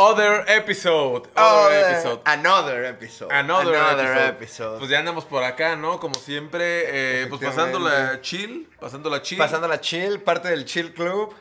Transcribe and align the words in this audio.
Other 0.00 0.44
episode. 0.48 1.28
Other 1.36 1.36
Other- 1.36 1.90
episode. 1.92 2.20
Another 2.24 2.84
episode. 2.86 3.30
Another, 3.32 3.74
episode. 3.74 4.28
episode. 4.28 4.78
Pues 4.78 4.90
ya 4.90 4.98
andamos 4.98 5.26
por 5.26 5.44
acá, 5.44 5.76
¿no? 5.76 6.00
Como 6.00 6.14
siempre, 6.14 6.84
eh, 7.22 7.26
pues 7.28 7.42
pasándola 7.42 8.18
chill, 8.22 8.66
pasándola 8.80 9.20
chill. 9.20 9.38
Pasándola 9.38 9.78
chill, 9.80 10.20
parte 10.22 10.48
del 10.48 10.64
chill 10.64 10.94
club. 10.94 11.34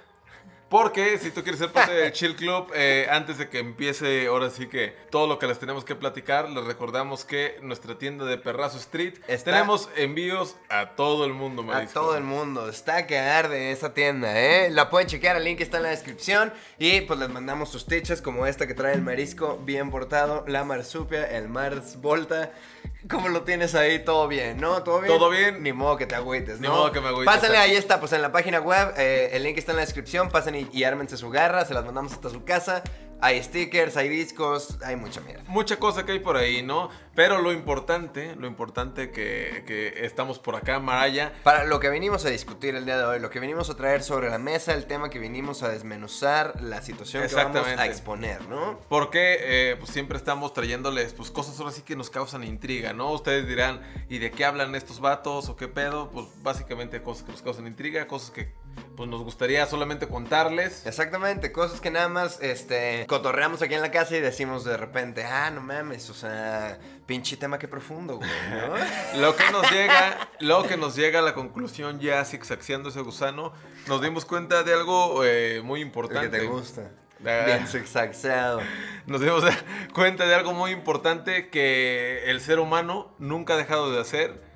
Porque 0.70 1.17
si 1.17 1.31
tú 1.31 1.41
quieres 1.41 1.59
ser 1.59 1.71
parte 1.71 1.91
del 1.93 2.11
Chill 2.11 2.36
Club, 2.36 2.71
eh, 2.75 3.07
antes 3.09 3.39
de 3.39 3.49
que 3.49 3.57
empiece 3.57 4.27
ahora 4.27 4.51
sí 4.51 4.68
que 4.68 4.95
todo 5.09 5.25
lo 5.25 5.39
que 5.39 5.47
les 5.47 5.57
tenemos 5.57 5.83
que 5.83 5.95
platicar, 5.95 6.47
les 6.47 6.63
recordamos 6.63 7.25
que 7.25 7.57
nuestra 7.63 7.97
tienda 7.97 8.23
de 8.25 8.38
Perrazo 8.38 8.77
Street 8.77 9.15
Está- 9.27 9.51
tenemos 9.51 9.89
envíos 9.95 10.55
a 10.69 10.91
todo 10.91 11.25
el 11.25 11.33
mundo, 11.33 11.63
A 11.63 11.65
Marisco. 11.65 12.00
todo 12.00 12.15
el 12.15 12.23
mundo. 12.23 12.69
Está 12.69 13.07
que 13.07 13.18
arde 13.18 13.71
esa 13.71 13.95
tienda, 13.95 14.39
¿eh? 14.39 14.69
La 14.69 14.91
pueden 14.91 15.07
chequear, 15.07 15.37
el 15.37 15.43
link 15.43 15.60
está 15.60 15.77
en 15.77 15.83
la 15.83 15.89
descripción. 15.89 16.54
Y 16.77 17.01
pues 17.01 17.18
les 17.19 17.29
mandamos 17.29 17.69
sus 17.69 17.88
tichas 17.88 18.21
como 18.21 18.46
esta 18.46 18.68
que 18.68 18.75
trae 18.75 18.93
el 18.93 19.01
marisco 19.01 19.57
bien 19.63 19.89
portado, 19.89 20.43
la 20.47 20.63
marsupia, 20.65 21.25
el 21.25 21.49
Mars 21.49 21.99
Volta. 21.99 22.51
¿Cómo 23.10 23.29
lo 23.29 23.43
tienes 23.43 23.75
ahí? 23.75 24.00
Todo 24.04 24.28
bien, 24.28 24.57
¿no? 24.60 24.83
¿Todo 24.83 25.00
bien? 25.01 25.14
Todo 25.18 25.29
bien. 25.29 25.64
Ni 25.64 25.74
modo 25.74 25.97
que 25.97 26.06
te 26.06 26.15
agüites, 26.15 26.60
Ni 26.60 26.68
¿no? 26.68 26.75
modo 26.75 26.92
que 26.92 27.02
me 27.02 27.07
agüite, 27.07 27.25
Pásenle, 27.25 27.57
ahí 27.57 27.75
está, 27.75 28.00
pues 28.00 28.11
en 28.14 28.21
la 28.21 28.32
página 28.32 28.60
web. 28.60 28.93
eh, 28.97 29.29
el 29.33 29.43
link 29.43 29.57
está 29.57 29.71
en 29.71 29.78
la 29.78 29.83
descripción. 29.86 30.29
Pasen 30.29 30.55
y, 30.55 30.68
y 30.71 30.83
ármense 30.83 31.18
su 31.18 31.29
garra. 31.29 31.65
Se 31.65 31.74
las 31.74 31.86
mandamos 31.86 32.11
hasta 32.14 32.30
su 32.30 32.44
casa. 32.44 32.83
Hay 33.22 33.41
stickers, 33.44 33.97
hay 33.97 34.09
discos, 34.09 34.78
hay 34.83 34.95
mucha 34.95 35.22
mierda. 35.22 35.44
Mucha 35.47 35.77
cosa 35.77 36.05
que 36.05 36.14
hay 36.14 36.19
por 36.19 36.38
ahí, 36.38 36.64
¿no? 36.64 36.89
Pero 37.16 37.41
lo 37.41 37.52
importante, 37.52 38.36
lo 38.36 38.47
importante 38.47 39.11
que, 39.11 39.64
que 39.67 40.05
estamos 40.05 40.39
por 40.39 40.55
acá, 40.55 40.80
Maraya. 40.80 41.33
Para 41.44 41.66
lo 41.66 41.80
que 41.80 41.89
venimos 41.89 42.25
a 42.25 42.30
discutir 42.30 42.75
el 42.75 42.86
día 42.86 42.97
de 42.97 43.03
hoy, 43.03 43.19
lo 43.19 43.30
que 43.30 43.39
venimos 43.39 43.69
a 43.69 43.75
traer 43.75 44.03
sobre 44.03 44.30
la 44.30 44.38
mesa, 44.38 44.73
el 44.73 44.86
tema 44.86 45.09
que 45.09 45.19
venimos 45.19 45.63
a 45.63 45.69
desmenuzar, 45.69 46.61
la 46.61 46.81
situación 46.81 47.27
que 47.27 47.35
vamos 47.35 47.67
a 47.67 47.85
exponer, 47.85 48.47
¿no? 48.47 48.79
Porque 48.88 49.38
eh, 49.41 49.75
pues 49.77 49.91
siempre 49.91 50.17
estamos 50.17 50.53
trayéndoles 50.53 51.13
pues 51.13 51.29
cosas 51.29 51.59
ahora 51.59 51.72
sí 51.72 51.81
que 51.81 51.95
nos 51.95 52.09
causan 52.09 52.44
intriga, 52.44 52.94
¿no? 52.94 53.11
Ustedes 53.11 53.47
dirán, 53.47 53.81
¿y 54.07 54.19
de 54.19 54.31
qué 54.31 54.45
hablan 54.45 54.73
estos 54.75 54.99
vatos 54.99 55.49
o 55.49 55.55
qué 55.55 55.67
pedo? 55.67 56.09
Pues 56.11 56.27
básicamente 56.41 57.01
cosas 57.01 57.23
que 57.23 57.31
nos 57.31 57.41
causan 57.41 57.67
intriga, 57.67 58.07
cosas 58.07 58.31
que 58.31 58.53
pues 58.95 59.09
nos 59.09 59.23
gustaría 59.23 59.66
solamente 59.66 60.08
contarles. 60.08 60.85
Exactamente, 60.85 61.52
cosas 61.52 61.81
que 61.81 61.91
nada 61.91 62.09
más 62.09 62.39
este, 62.41 63.05
cotorreamos 63.08 63.61
aquí 63.61 63.73
en 63.73 63.81
la 63.81 63.91
casa 63.91 64.17
y 64.17 64.22
decimos 64.22 64.63
de 64.63 64.77
repente, 64.77 65.23
ah, 65.23 65.49
no 65.52 65.61
mames, 65.61 66.09
o 66.09 66.13
sea, 66.13 66.80
pinche 67.05 67.38
tema 67.38 67.59
que 67.59 67.67
profundo, 67.67 68.17
güey, 68.17 68.30
¿no? 68.52 69.19
Lo 69.22 69.35
que 69.35 69.52
nos 69.52 69.69
llega, 69.72 70.30
lo 70.39 70.63
que 70.63 70.77
nos 70.77 70.95
llega 70.95 71.19
a 71.19 71.22
la 71.22 71.33
conclusión 71.33 72.00
ya 72.00 72.23
zigzagueando 72.25 72.89
ese 72.89 73.02
gusano, 73.02 73.53
nos 73.88 74.02
dimos 74.02 74.25
cuenta 74.25 74.63
de 74.63 74.73
algo 74.73 75.23
eh, 75.25 75.61
muy 75.63 75.81
El 75.81 75.88
importante. 75.88 76.30
que 76.30 76.38
te 76.39 76.45
gusta. 76.45 76.91
Ah. 77.25 77.44
Bien 77.45 77.67
zigzagseado. 77.67 78.61
Nos 79.05 79.19
dimos 79.22 79.44
cuenta 79.94 80.25
de 80.25 80.35
algo 80.35 80.53
muy 80.53 80.72
importante 80.72 81.50
que 81.50 82.23
el 82.25 82.39
ser 82.39 82.59
humano 82.59 83.13
nunca 83.19 83.55
ha 83.55 83.57
dejado 83.57 83.91
de 83.91 84.00
hacer 84.00 84.48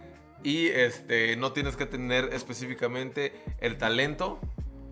y 0.44 0.68
este 0.68 1.36
no 1.38 1.54
tienes 1.54 1.76
que 1.76 1.86
tener 1.86 2.30
específicamente 2.34 3.34
el 3.60 3.78
talento 3.78 4.40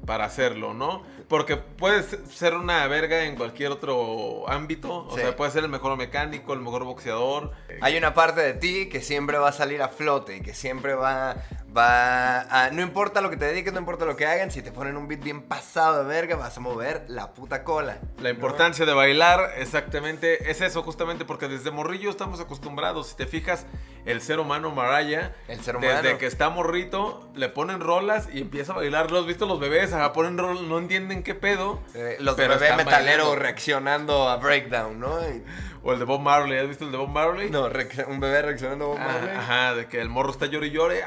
para 0.06 0.26
hacerlo, 0.26 0.74
¿no? 0.74 1.04
Porque 1.32 1.56
puedes 1.56 2.18
ser 2.30 2.56
una 2.56 2.86
verga 2.88 3.24
en 3.24 3.38
cualquier 3.38 3.72
otro 3.72 4.50
ámbito, 4.50 5.06
o 5.08 5.16
Sí. 5.16 5.22
sea, 5.22 5.34
puedes 5.34 5.54
ser 5.54 5.64
el 5.64 5.70
mejor 5.70 5.96
mecánico, 5.98 6.52
el 6.52 6.60
mejor 6.60 6.84
boxeador. 6.84 7.52
Hay 7.80 7.96
una 7.96 8.14
parte 8.14 8.42
de 8.42 8.54
ti 8.54 8.90
que 8.90 9.00
siempre 9.02 9.38
va 9.38 9.48
a 9.48 9.54
salir 9.54 9.82
a 9.82 9.88
flote 9.88 10.36
y 10.36 10.42
que 10.42 10.54
siempre 10.54 10.94
va, 10.94 11.38
va 11.76 12.42
a... 12.66 12.70
No 12.72 12.82
importa 12.82 13.22
lo 13.22 13.30
que 13.30 13.38
te 13.38 13.46
dediques, 13.46 13.72
no 13.72 13.80
importa 13.80 14.04
lo 14.04 14.18
que 14.18 14.26
hagan, 14.26 14.52
si 14.52 14.62
te 14.62 14.74
ponen 14.74 14.98
un 14.98 15.08
beat 15.08 15.24
bien 15.24 15.42
pasado 15.44 16.04
de 16.04 16.10
verga, 16.10 16.36
vas 16.36 16.58
a 16.58 16.60
mover 16.60 17.06
la 17.08 17.34
puta 17.34 17.64
cola. 17.64 18.00
La 18.20 18.30
importancia 18.30 18.86
de 18.86 18.94
bailar, 18.94 19.54
exactamente, 19.58 20.52
es 20.52 20.60
eso 20.60 20.84
justamente 20.84 21.24
porque 21.24 21.48
desde 21.48 21.72
morrillo 21.72 22.10
estamos 22.10 22.42
acostumbrados. 22.42 23.08
Si 23.08 23.16
te 23.16 23.26
fijas, 23.26 23.66
el 24.04 24.22
ser 24.22 24.40
humano 24.42 24.72
Maraya, 24.72 25.34
El 25.48 25.62
ser 25.62 25.78
humano. 25.78 25.94
desde 26.02 26.18
que 26.18 26.26
está 26.26 26.50
morrito, 26.50 27.30
le 27.36 27.48
ponen 27.48 27.80
rolas 27.80 28.28
y 28.34 28.42
empieza 28.42 28.74
a 28.74 28.76
bailar. 28.76 29.12
¿Lo 29.12 29.20
has 29.20 29.26
visto 29.26 29.46
los 29.46 29.60
bebés? 29.62 29.94
Ajá, 29.94 30.12
ponen 30.12 30.38
rolas, 30.38 30.62
no 30.64 30.78
entienden 30.78 31.21
qué 31.24 31.36
pedo. 31.36 31.82
Eh, 31.96 32.18
los 32.20 32.38
están 32.38 32.78
metaleros 32.78 32.90
bailando. 33.28 33.36
reaccionando 33.36 34.30
a 34.30 34.38
breakdown, 34.38 35.00
¿no? 35.00 35.20
Y- 35.30 35.44
O 35.84 35.94
el 35.94 36.00
de 36.00 36.06
Bob 36.06 36.22
Marley, 36.22 36.60
¿has 36.60 36.68
visto 36.68 36.86
el 36.86 36.92
de 36.92 36.98
Bob 36.98 37.10
Marley? 37.10 37.50
no, 37.50 37.64
un 38.08 38.20
bebé 38.20 38.42
reaccionando 38.44 38.86
a 38.86 38.88
Bob 38.90 38.98
Ah, 39.00 39.08
Marley. 39.14 39.36
ajá, 39.36 39.74
de 39.76 39.88
que 39.88 40.00
el 40.00 40.10
morro 40.10 40.32
está 40.32 40.46
llore 40.46 40.68
y 40.68 40.72
llore. 40.72 41.04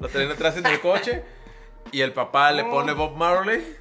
Lo 0.00 0.08
traen 0.08 0.30
atrás 0.30 0.56
en 0.56 0.66
el 0.66 0.80
coche. 0.80 1.22
Y 1.92 2.00
el 2.00 2.12
papá 2.12 2.50
le 2.52 2.64
pone 2.64 2.92
Bob 2.92 3.16
Marley. 3.16 3.76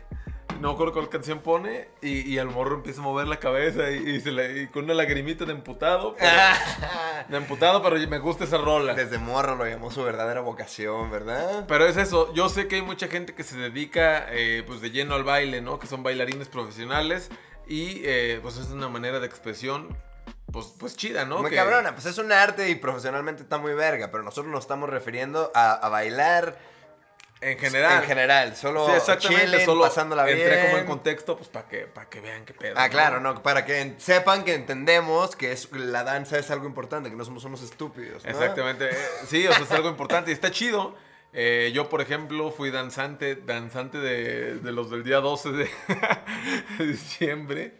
No 0.61 0.69
me 0.69 0.73
acuerdo 0.75 0.94
cuál 0.94 1.09
canción 1.09 1.39
pone. 1.39 1.89
Y, 2.01 2.22
y 2.31 2.38
el 2.38 2.47
morro 2.47 2.75
empieza 2.75 3.01
a 3.01 3.03
mover 3.03 3.27
la 3.27 3.38
cabeza. 3.38 3.89
Y, 3.91 4.09
y 4.09 4.22
se 4.22 4.31
le, 4.31 4.61
y 4.63 4.67
con 4.67 4.85
una 4.85 4.94
lagrimita 4.94 5.45
de 5.45 5.51
emputado. 5.51 6.16
pero- 6.19 6.31
de 7.29 7.38
emputado, 7.38 7.81
pero 7.83 7.97
me 8.07 8.19
gusta 8.19 8.44
esa 8.45 8.57
rola. 8.57 8.94
Desde 8.94 9.17
morro 9.17 9.55
lo 9.55 9.66
llamó 9.67 9.91
su 9.91 10.03
verdadera 10.03 10.41
vocación, 10.41 11.09
¿verdad? 11.11 11.66
Pero 11.67 11.85
es 11.85 11.97
eso, 11.97 12.33
yo 12.33 12.50
sé 12.50 12.67
que 12.67 12.75
hay 12.75 12.81
mucha 12.81 13.07
gente 13.07 13.33
que 13.35 13.44
se 13.44 13.57
dedica 13.57 14.27
eh, 14.31 14.63
pues 14.66 14.81
de 14.81 14.91
lleno 14.91 15.16
al 15.16 15.23
baile, 15.23 15.61
¿no? 15.61 15.79
Que 15.79 15.88
son 15.88 16.03
bailarines 16.03 16.47
profesionales 16.47 17.29
y 17.67 18.01
eh, 18.05 18.39
pues 18.41 18.57
es 18.57 18.67
una 18.69 18.89
manera 18.89 19.19
de 19.19 19.27
expresión 19.27 19.95
pues, 20.51 20.73
pues 20.77 20.97
chida, 20.97 21.23
¿no? 21.25 21.39
Muy 21.39 21.50
Que- 21.50 21.55
cabrona, 21.55 21.94
pues 21.94 22.05
es 22.07 22.17
un 22.17 22.31
arte 22.31 22.69
y 22.69 22.75
profesionalmente 22.75 23.44
está 23.44 23.57
muy 23.57 23.73
verga, 23.73 24.09
pero 24.11 24.23
nosotros 24.23 24.51
nos 24.51 24.61
estamos 24.66 24.89
refiriendo 24.89 25.51
a, 25.55 25.71
a 25.73 25.89
bailar 25.89 26.57
En 27.41 27.57
general. 27.57 28.03
en 28.03 28.07
general, 28.07 28.56
solo 28.56 28.85
Sí, 28.85 28.91
exactamente, 28.96 29.46
chilling, 29.47 29.66
solo 29.66 29.81
pasándola 29.81 30.25
bien. 30.25 30.38
entré 30.40 30.62
como 30.66 30.78
en 30.78 30.85
contexto 30.85 31.35
pues 31.35 31.50
para 31.50 31.68
que, 31.68 31.79
para 31.88 32.07
que 32.07 32.22
vean 32.22 32.46
qué 32.46 32.53
pedo. 32.53 32.75
Ah, 32.78 32.85
¿no? 32.88 32.91
claro, 32.91 33.19
no, 33.19 33.41
para 33.41 33.66
que 33.66 33.96
sepan 33.97 34.44
que 34.44 34.53
entendemos 34.53 35.35
que 35.35 35.51
es, 35.51 35.72
la 35.72 36.03
danza 36.03 36.38
es 36.38 36.51
algo 36.51 36.68
importante, 36.68 37.09
que 37.09 37.16
no 37.16 37.25
somos 37.25 37.44
unos 37.44 37.63
estúpidos. 37.63 38.24
¿no? 38.24 38.30
Exactamente. 38.30 38.90
eh, 38.91 38.97
Sí, 39.28 39.47
o 39.47 39.53
sea, 39.53 39.63
es 39.63 39.72
algo 39.72 39.90
importante 39.90 40.30
y 40.30 40.34
está 40.34 40.51
chido. 40.51 40.96
Eh, 41.34 41.72
yo, 41.74 41.88
por 41.88 42.01
ejemplo, 42.01 42.51
fui 42.51 42.72
danzante, 42.72 43.35
danzante 43.38 43.97
de, 44.00 44.56
de 44.56 44.72
los 44.74 44.91
del 44.91 45.03
día 45.03 45.18
12 45.22 45.51
de, 45.53 45.69
de 46.78 46.85
diciembre. 46.88 47.80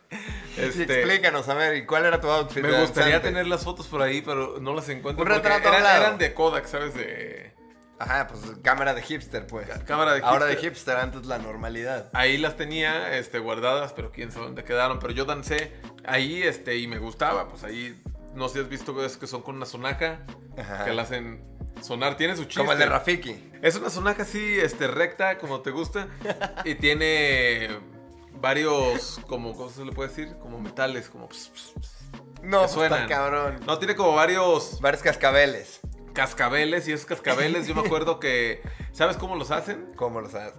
Este, 0.58 0.84
explícanos, 0.84 1.50
a 1.50 1.54
ver, 1.54 1.76
¿y 1.76 1.86
cuál 1.86 2.06
era 2.06 2.20
tu 2.22 2.30
outfit? 2.30 2.64
Me 2.64 2.70
gustaría 2.80 3.16
danzante? 3.16 3.28
tener 3.28 3.48
las 3.48 3.64
fotos 3.64 3.88
por 3.88 4.02
ahí, 4.02 4.22
pero 4.22 4.58
no 4.60 4.74
las 4.74 4.88
encuentro. 4.90 5.24
Un 5.24 5.30
retrato 5.30 5.68
eran, 5.68 6.02
eran 6.02 6.18
de 6.18 6.34
Kodak, 6.34 6.66
¿sabes? 6.66 6.94
De... 6.94 7.54
Ajá, 8.02 8.28
pues 8.28 8.42
cámara 8.64 8.94
de 8.94 9.02
hipster, 9.02 9.46
pues. 9.46 9.68
cámara 9.86 10.14
de 10.14 10.22
Ahora 10.24 10.46
de 10.46 10.54
hipster. 10.54 10.72
hipster, 10.72 10.98
antes 10.98 11.26
la 11.26 11.38
normalidad. 11.38 12.10
Ahí 12.14 12.38
las 12.38 12.58
tenía 12.58 13.16
este, 13.18 13.40
guardadas, 13.40 13.94
pero 13.94 14.12
quién 14.12 14.32
sabe 14.32 14.46
dónde 14.46 14.64
quedaron. 14.64 15.00
Pero 15.00 15.14
yo 15.14 15.26
dancé 15.26 15.74
ahí 16.06 16.42
este, 16.42 16.78
y 16.78 16.88
me 16.88 16.98
gustaba. 16.98 17.48
Pues 17.48 17.64
ahí, 17.64 18.02
no 18.34 18.48
sé 18.48 18.56
si 18.56 18.60
has 18.62 18.70
visto 18.70 19.06
es 19.06 19.18
que 19.18 19.28
son 19.28 19.42
con 19.44 19.56
una 19.56 19.66
sonaja 19.66 20.22
Ajá. 20.58 20.86
que 20.86 20.94
la 20.94 21.04
hacen 21.04 21.44
sonar. 21.82 22.18
Tiene 22.18 22.36
su 22.36 22.46
chiste. 22.46 22.60
Como 22.60 22.72
el 22.72 22.80
de 22.80 22.86
Rafiki. 22.88 23.52
Es 23.62 23.76
una 23.76 23.90
sonaja 23.90 24.24
así, 24.24 24.60
este, 24.60 24.88
recta, 24.88 25.38
como 25.38 25.62
te 25.62 25.72
gusta. 25.72 26.08
y 26.66 26.76
tiene 26.76 27.70
varios, 28.34 29.22
como, 29.28 29.56
¿cómo 29.56 29.70
se 29.70 29.86
le 29.86 29.92
puede 29.92 30.10
decir? 30.10 30.36
Como 30.42 30.60
metales, 30.60 31.10
como... 31.10 31.30
No, 32.42 32.60
pues 32.62 32.72
suenan. 32.72 33.04
está 33.04 33.16
cabrón. 33.16 33.60
No, 33.68 33.78
tiene 33.78 33.96
como 33.96 34.16
varios 34.16 34.80
Varios 34.82 35.04
cascabeles. 35.04 35.80
Cascabeles. 36.12 36.88
Y 36.88 36.94
esos 36.94 37.06
cascabeles, 37.06 37.68
yo 37.68 37.76
me 37.76 37.82
acuerdo 37.82 38.20
que... 38.20 38.62
¿Sabes 38.92 39.18
cómo 39.18 39.36
los 39.36 39.52
hacen? 39.52 39.92
¿Cómo 39.96 40.22
los 40.22 40.34
hace? 40.36 40.58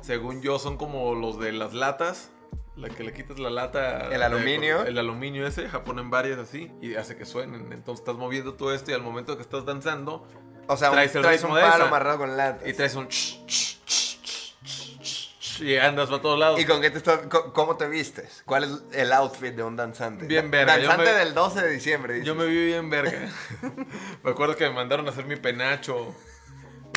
Según 0.00 0.42
yo, 0.42 0.58
son 0.58 0.76
como 0.76 1.14
los 1.14 1.38
de 1.38 1.52
las 1.52 1.74
latas. 1.74 2.30
La 2.74 2.88
que 2.88 3.04
le 3.04 3.12
quitas 3.12 3.38
la 3.38 3.50
lata. 3.50 4.04
El 4.06 4.18
de- 4.20 4.24
aluminio. 4.24 4.82
el 4.84 4.96
aluminio 4.98 5.46
ese, 5.46 5.68
ja, 5.68 5.84
ponen 5.84 6.08
varias 6.10 6.38
así 6.38 6.70
y 6.80 6.94
hace 6.94 7.16
que 7.16 7.26
suenen. 7.26 7.70
Entonces 7.72 8.00
estás 8.00 8.16
moviendo 8.16 8.54
todo 8.54 8.72
esto 8.74 8.90
y 8.90 8.94
al 8.94 9.02
momento 9.02 9.36
que 9.36 9.42
estás 9.42 9.66
danzando 9.66 10.26
O 10.68 10.76
sea, 10.78 10.88
un- 10.90 10.94
Traes 10.94 11.14
el 11.14 11.20
un 11.20 11.54
de 11.54 11.60
palo 11.60 11.84
amarrado 11.84 12.18
con 12.18 12.36
latas. 12.36 12.66
y 12.66 12.72
traes 12.72 12.94
un... 12.94 13.08
ch, 13.08 13.44
ch, 13.46 13.84
ch, 13.84 14.21
y 15.60 15.76
andas 15.76 16.08
para 16.08 16.22
todos 16.22 16.38
lados. 16.38 16.60
¿Y 16.60 16.64
con 16.64 16.80
qué 16.80 16.90
te 16.90 16.98
estás, 16.98 17.20
cómo 17.52 17.76
te 17.76 17.86
vistes? 17.88 18.42
¿Cuál 18.46 18.64
es 18.64 18.70
el 18.98 19.12
outfit 19.12 19.54
de 19.54 19.62
un 19.62 19.76
danzante? 19.76 20.26
Bien 20.26 20.50
verga, 20.50 20.76
Danzante 20.78 21.04
me- 21.12 21.18
del 21.18 21.34
12 21.34 21.60
de 21.62 21.70
diciembre. 21.70 22.14
dices. 22.14 22.26
Yo 22.26 22.34
me 22.34 22.46
vi 22.46 22.66
bien 22.66 22.88
verga. 22.90 23.28
me 24.22 24.30
acuerdo 24.30 24.56
que 24.56 24.64
me 24.68 24.74
mandaron 24.74 25.06
a 25.06 25.10
hacer 25.10 25.24
mi 25.26 25.36
penacho. 25.36 26.14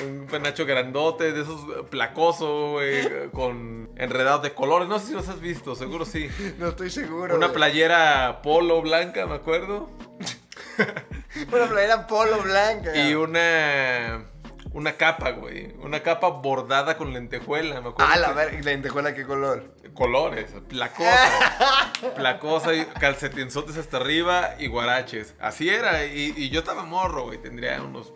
Un 0.04 0.28
penacho 0.30 0.66
grandote, 0.66 1.32
de 1.32 1.42
esos 1.44 1.88
placoso, 1.90 2.72
güey, 2.72 3.30
con 3.32 3.90
enredados 3.96 4.44
de 4.44 4.54
colores. 4.54 4.90
No 4.90 5.00
sé 5.00 5.08
si 5.08 5.14
los 5.14 5.30
has 5.30 5.40
visto, 5.40 5.74
seguro 5.76 6.04
sí. 6.06 6.28
No 6.60 6.68
estoy 6.70 6.90
seguro. 6.90 7.34
Una 7.36 7.48
güey. 7.48 7.56
playera 7.56 8.42
polo 8.42 8.82
blanca, 8.82 9.26
me 9.26 9.36
acuerdo. 9.36 9.90
Una 11.52 11.66
playera 11.68 12.08
polo 12.08 12.40
blanca. 12.42 12.96
Y 12.96 13.14
una. 13.16 14.26
Una 14.76 14.98
capa, 14.98 15.32
güey. 15.32 15.74
Una 15.82 16.04
capa 16.04 16.28
bordada 16.28 16.98
con 16.98 17.14
lentejuela, 17.14 17.80
me 17.80 17.90
acuerdo. 17.92 18.12
Ah, 18.14 18.18
la. 18.18 18.54
¿y 18.54 18.62
¿Lentejuela 18.62 19.14
qué 19.16 19.24
color? 19.26 19.74
Colores, 19.94 20.52
placosa. 20.68 21.94
placosa 22.14 22.74
y 22.76 22.86
calcetinzotes 22.86 23.78
hasta 23.78 23.96
arriba 23.96 24.56
y 24.60 24.68
guaraches. 24.68 25.34
Así 25.40 25.70
era. 25.70 26.04
Y, 26.06 26.34
y 26.36 26.50
yo 26.50 26.60
estaba 26.60 26.84
morro, 26.84 27.24
güey. 27.24 27.38
Tendría 27.38 27.82
unos 27.82 28.12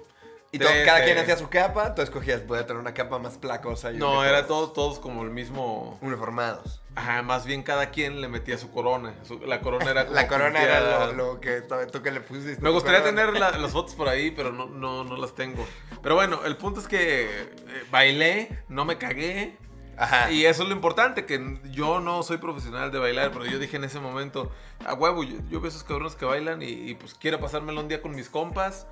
Y 0.51 0.57
to- 0.57 0.66
Trece. 0.66 0.84
cada 0.86 1.04
quien 1.04 1.18
hacía 1.19 1.38
su 1.38 1.48
capa, 1.50 1.94
tú 1.94 2.01
escogías, 2.01 2.46
voy 2.48 2.57
a 2.57 2.66
tener 2.66 2.81
una 2.81 2.94
capa 2.94 3.19
más 3.19 3.38
placosa. 3.38 3.92
yo 3.92 4.00
No, 4.00 4.25
era 4.25 4.48
todos. 4.48 4.74
todo, 4.74 4.88
todos 4.88 5.00
como 5.00 5.22
el 5.24 5.30
mismo. 5.30 5.98
Uniformados. 6.01 6.81
Ajá, 6.96 7.22
más 7.22 7.46
bien 7.46 7.62
cada 7.62 7.92
quien 7.92 8.19
le 8.19 8.28
metía 8.28 8.57
su 8.57 8.72
corona. 8.72 9.13
Su- 9.24 9.40
la 9.42 9.62
corona 9.62 9.92
era 9.92 10.04
como 10.07 10.16
La 10.16 10.28
corona 10.28 10.62
era 10.63 11.07
lo, 11.07 11.13
lo 11.13 11.40
que 11.40 11.62
tú 11.92 12.01
que 12.01 12.12
le 12.12 12.22
pusiste. 12.22 12.60
Me 12.62 12.72
gustaría 12.72 13.01
corona. 13.01 13.22
tener 13.28 13.40
la- 13.40 13.51
las 13.60 13.72
fotos 13.72 13.94
por 13.96 14.10
ahí, 14.10 14.31
pero 14.31 14.51
no, 14.51 14.66
no, 14.66 15.04
no 15.04 15.18
las 15.18 15.36
tengo. 15.36 15.66
Pero 16.01 16.16
bueno, 16.16 16.42
el 16.46 16.57
punto 16.57 16.80
es 16.80 16.88
que 16.88 17.25
eh, 17.30 17.84
bailé, 17.92 18.63
no 18.69 18.86
me 18.86 18.98
cagué. 18.98 19.56
Ajá. 19.98 20.31
Y 20.31 20.46
eso 20.46 20.63
es 20.63 20.69
lo 20.69 20.74
importante, 20.75 21.25
que 21.25 21.60
yo 21.72 22.00
no 22.00 22.24
soy 22.24 22.38
profesional 22.38 22.90
de 22.90 23.00
bailar, 23.00 23.31
pero 23.34 23.46
yo 23.46 23.60
dije 23.60 23.75
en 23.75 23.84
ese 23.84 24.00
momento, 24.00 24.50
a 24.86 24.94
huevo, 24.94 25.24
yo, 25.25 25.36
yo 25.50 25.60
veo 25.60 25.68
esos 25.69 25.84
cabrones 25.84 26.16
que 26.16 26.24
bailan 26.24 26.62
y, 26.62 26.68
y, 26.69 26.96
pues 26.96 27.13
quiero 27.16 27.38
pasármelo 27.42 27.81
un 27.81 27.90
día 27.90 28.01
con 28.01 28.16
mis 28.16 28.30
compas. 28.30 28.88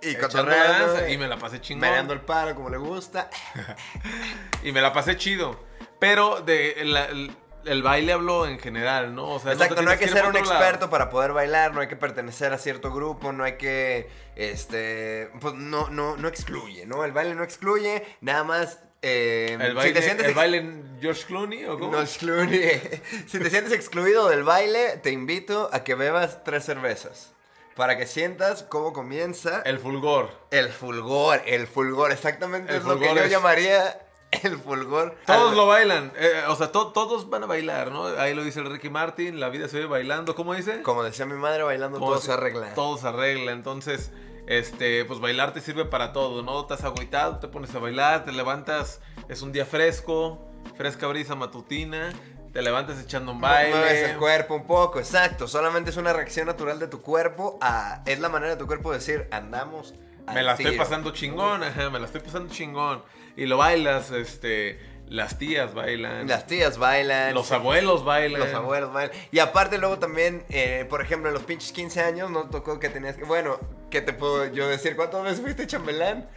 Y 0.00 0.14
cotorreando, 0.16 1.08
y 1.08 1.16
me 1.18 1.28
la 1.28 1.36
pasé 1.38 1.60
chingón. 1.60 1.80
Meneando 1.82 2.12
el 2.12 2.20
paro 2.20 2.54
como 2.54 2.70
le 2.70 2.78
gusta. 2.78 3.28
Y 4.62 4.72
me 4.72 4.80
la 4.80 4.92
pasé 4.92 5.16
chido. 5.16 5.58
Pero 5.98 6.40
de 6.40 6.72
el, 6.72 6.96
el- 6.96 7.36
el 7.64 7.80
baile 7.80 8.12
hablo 8.12 8.46
en 8.48 8.58
general, 8.58 9.14
¿no? 9.14 9.28
O 9.28 9.38
sea, 9.38 9.52
Exacto, 9.52 9.82
no 9.82 9.90
hay 9.92 9.96
que 9.98 10.08
ser 10.08 10.26
un 10.26 10.32
lado. 10.34 10.38
experto 10.44 10.90
para 10.90 11.08
poder 11.10 11.32
bailar, 11.32 11.72
no 11.72 11.80
hay 11.80 11.86
que 11.86 11.94
pertenecer 11.94 12.52
a 12.52 12.58
cierto 12.58 12.92
grupo, 12.92 13.30
no 13.32 13.44
hay 13.44 13.56
que, 13.56 14.10
este, 14.34 15.30
pues 15.40 15.54
no, 15.54 15.88
no, 15.88 16.16
no 16.16 16.26
excluye, 16.26 16.86
¿no? 16.86 17.04
El 17.04 17.12
baile 17.12 17.36
no 17.36 17.44
excluye, 17.44 18.04
nada 18.20 18.42
más, 18.42 18.80
eh, 19.00 19.56
El 19.60 19.68
si 19.70 19.74
baile, 19.76 19.92
te 19.92 20.02
sientes 20.02 20.26
el 20.26 20.34
baile 20.34 20.56
en 20.58 20.98
George 21.00 21.22
Clooney 21.24 21.64
o 21.66 21.78
cómo? 21.78 21.92
no 21.92 22.00
excluye. 22.02 23.00
si 23.28 23.38
te 23.38 23.48
sientes 23.48 23.72
excluido 23.72 24.28
del 24.28 24.42
baile, 24.42 24.96
te 25.00 25.12
invito 25.12 25.70
a 25.72 25.84
que 25.84 25.94
bebas 25.94 26.42
tres 26.42 26.64
cervezas, 26.64 27.32
para 27.76 27.96
que 27.96 28.06
sientas 28.06 28.62
cómo 28.64 28.92
comienza 28.92 29.62
El 29.64 29.78
fulgor. 29.78 30.30
el 30.50 30.68
fulgor, 30.70 31.42
el 31.46 31.66
fulgor, 31.66 32.12
exactamente 32.12 32.72
El 32.72 32.78
es 32.78 32.84
lo 32.84 32.98
que 32.98 33.06
yo 33.14 33.20
es- 33.22 33.30
llamaría 33.30 34.06
el 34.42 34.56
fulgor. 34.58 35.16
Todos 35.26 35.50
Al- 35.50 35.56
lo 35.56 35.66
bailan, 35.66 36.12
eh, 36.16 36.42
o 36.48 36.56
sea, 36.56 36.72
to- 36.72 36.92
todos 36.92 37.28
van 37.28 37.42
a 37.44 37.46
bailar, 37.46 37.90
¿no? 37.92 38.06
Ahí 38.06 38.34
lo 38.34 38.42
dice 38.44 38.60
el 38.60 38.70
Ricky 38.70 38.88
Martin, 38.90 39.40
la 39.40 39.48
vida 39.50 39.68
se 39.68 39.78
ve 39.78 39.86
bailando, 39.86 40.34
¿cómo 40.34 40.54
dice? 40.54 40.82
Como 40.82 41.02
decía 41.02 41.26
mi 41.26 41.34
madre, 41.34 41.62
bailando 41.64 41.98
todo 41.98 42.18
se 42.20 42.32
arregla. 42.32 42.72
Todo 42.74 42.96
se 42.96 43.08
arregla, 43.08 43.52
entonces, 43.52 44.10
este, 44.46 45.04
pues 45.04 45.20
bailar 45.20 45.52
te 45.52 45.60
sirve 45.60 45.84
para 45.84 46.12
todo, 46.12 46.42
¿no? 46.42 46.62
Estás 46.62 46.82
agüitado, 46.84 47.38
te 47.40 47.48
pones 47.48 47.74
a 47.74 47.78
bailar, 47.78 48.24
te 48.24 48.32
levantas, 48.32 49.00
es 49.28 49.42
un 49.42 49.52
día 49.52 49.66
fresco, 49.66 50.46
fresca 50.76 51.06
brisa 51.08 51.34
matutina, 51.34 52.12
te 52.52 52.62
levantas 52.62 53.00
echando 53.00 53.32
un 53.32 53.38
Mueves 53.40 53.72
baile. 53.72 54.10
el 54.12 54.16
cuerpo 54.18 54.54
un 54.54 54.66
poco, 54.66 54.98
exacto. 54.98 55.48
Solamente 55.48 55.90
es 55.90 55.96
una 55.96 56.12
reacción 56.12 56.46
natural 56.46 56.78
de 56.78 56.86
tu 56.88 57.00
cuerpo 57.02 57.58
a... 57.62 58.02
Es 58.06 58.20
la 58.20 58.28
manera 58.28 58.52
de 58.52 58.58
tu 58.58 58.66
cuerpo 58.66 58.90
de 58.92 58.98
decir, 58.98 59.26
andamos 59.30 59.94
al 60.26 60.34
Me 60.34 60.42
la 60.42 60.52
estoy 60.52 60.66
tiro". 60.72 60.82
pasando 60.82 61.10
chingón, 61.12 61.62
ajá, 61.64 61.90
me 61.90 61.98
la 61.98 62.06
estoy 62.06 62.20
pasando 62.20 62.52
chingón. 62.52 63.02
Y 63.36 63.46
lo 63.46 63.56
bailas, 63.56 64.10
este, 64.10 64.78
las 65.08 65.38
tías 65.38 65.72
bailan, 65.72 66.28
Las 66.28 66.46
tías 66.46 66.76
bailan. 66.78 67.32
los 67.34 67.50
abuelos 67.52 68.04
bailan. 68.04 68.40
Los 68.40 68.52
abuelos 68.52 68.92
bailan. 68.92 69.16
Y 69.30 69.38
aparte 69.38 69.78
luego 69.78 69.98
también, 69.98 70.44
eh, 70.50 70.86
por 70.90 71.00
ejemplo, 71.00 71.28
en 71.30 71.34
los 71.34 71.44
pinches 71.44 71.72
15 71.72 72.02
años 72.02 72.30
no 72.30 72.50
tocó 72.50 72.78
que 72.78 72.90
tenías 72.90 73.16
que... 73.16 73.24
Bueno, 73.24 73.58
¿qué 73.90 74.02
te 74.02 74.12
puedo 74.12 74.44
yo 74.52 74.68
decir? 74.68 74.94
¿Cuántas 74.96 75.22
veces 75.22 75.40
fuiste 75.40 75.66
chambelán? 75.66 76.28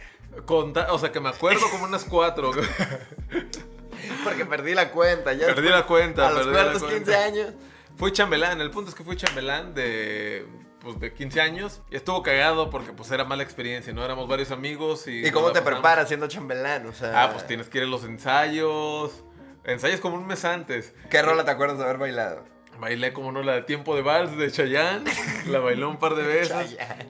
Conta- 0.46 0.92
o 0.92 0.98
sea, 0.98 1.12
que 1.12 1.20
me 1.20 1.28
acuerdo 1.28 1.68
como 1.70 1.84
unas 1.84 2.04
cuatro. 2.04 2.50
Porque 4.24 4.44
perdí 4.46 4.74
la 4.74 4.90
cuenta. 4.90 5.32
Ya 5.32 5.46
Perdí 5.46 5.68
la 5.68 5.86
cuenta, 5.86 6.28
A 6.28 6.30
los 6.30 6.40
perdí 6.40 6.54
la 6.54 6.62
cuartos 6.62 6.82
cuenta. 6.82 6.98
15 6.98 7.16
años. 7.16 7.54
Fui 7.96 8.12
chambelán, 8.12 8.60
el 8.60 8.70
punto 8.70 8.90
es 8.90 8.94
que 8.94 9.02
fui 9.02 9.16
chambelán 9.16 9.74
de, 9.74 10.46
pues, 10.80 11.00
de 11.00 11.12
15 11.12 11.40
años. 11.40 11.80
Y 11.90 11.96
estuvo 11.96 12.22
cagado 12.22 12.68
porque 12.70 12.92
pues 12.92 13.10
era 13.10 13.24
mala 13.24 13.42
experiencia, 13.42 13.92
¿no? 13.92 14.04
Éramos 14.04 14.28
varios 14.28 14.50
amigos 14.50 15.06
y... 15.08 15.26
¿Y 15.26 15.30
cómo 15.30 15.50
te 15.52 15.62
preparas 15.62 16.08
siendo 16.08 16.28
chambelán? 16.28 16.86
O 16.86 16.92
sea... 16.92 17.22
Ah, 17.24 17.32
pues 17.32 17.46
tienes 17.46 17.68
que 17.68 17.78
ir 17.78 17.84
a 17.84 17.86
los 17.86 18.04
ensayos. 18.04 19.24
Ensayos 19.64 20.00
como 20.00 20.16
un 20.16 20.26
mes 20.26 20.44
antes. 20.44 20.92
¿Qué 21.10 21.22
rola 21.22 21.44
te 21.44 21.50
acuerdas 21.50 21.78
de 21.78 21.84
haber 21.84 21.98
bailado? 21.98 22.44
Bailé 22.78 23.12
como 23.12 23.32
no 23.32 23.42
la 23.42 23.54
de 23.54 23.62
Tiempo 23.62 23.96
de 23.96 24.02
Vals 24.02 24.36
de 24.36 24.50
Chayanne. 24.50 25.10
La 25.46 25.60
bailé 25.60 25.86
un 25.86 25.98
par 25.98 26.14
de 26.14 26.22
veces. 26.22 26.50
Chayanne. 26.50 27.08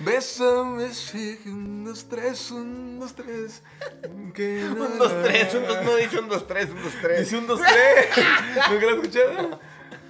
Bésame, 0.00 0.92
sí, 0.94 1.38
un, 1.46 1.84
dos, 1.84 2.08
tres, 2.08 2.50
un, 2.50 2.98
dos, 2.98 3.14
tres. 3.14 3.62
Que 4.34 4.64
Un, 4.64 4.98
dos, 4.98 5.12
tres, 5.22 5.54
un, 5.54 5.66
dos, 5.66 5.82
no 5.84 5.96
dice 5.96 6.18
un, 6.18 6.28
dos, 6.28 6.46
tres, 6.46 6.70
un, 6.70 6.82
dos, 6.82 6.92
tres. 7.02 7.18
Dice 7.20 7.36
un, 7.36 7.46
dos, 7.46 7.60
tres. 7.60 8.08
¿Nunca 8.70 8.86
lo 8.86 8.90
has 8.90 8.96
escuchado? 8.96 9.60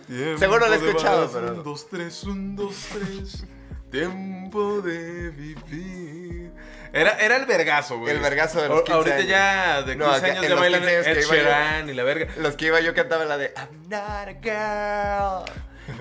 Tiempo 0.06 0.38
Seguro 0.38 0.66
lo 0.69 0.72
he 0.72 0.76
escuchado, 0.76 1.31
pero- 1.32 1.52
Un, 1.54 1.62
dos, 1.64 1.88
tres, 1.88 2.25
un, 2.25 2.56
dos, 2.56 2.75
tres. 2.92 3.44
Tiempo 3.90 4.81
de 4.81 5.31
vivir. 5.31 6.52
Era, 6.92 7.12
era 7.19 7.37
el 7.37 7.46
vergazo, 7.46 7.98
güey. 7.98 8.14
El 8.14 8.20
vergazo 8.20 8.60
de 8.62 8.69
los 8.69 8.81
A- 8.81 8.84
15 8.84 8.92
Ahorita 8.96 9.16
años. 9.16 9.28
ya 9.28 9.82
de 9.82 9.96
15 9.96 9.96
No, 9.98 10.10
años 10.12 10.42
ya 10.42 10.48
los 10.50 10.60
bailan 10.60 10.81
15 10.82 10.94
años 10.96 11.04
que 11.06 11.12
Ed 11.12 11.25
Sheeran 11.28 11.88
y 11.90 11.94
la 11.94 12.02
verga. 12.04 12.32
Los 12.37 12.54
que 12.56 12.66
iba 12.66 12.81
yo 12.81 12.94
cantaba 12.94 13.25
la 13.25 13.38
de 13.38 13.52
I'm 13.56 13.88
not 13.88 14.28
a 14.28 15.44
girl, 15.44 15.44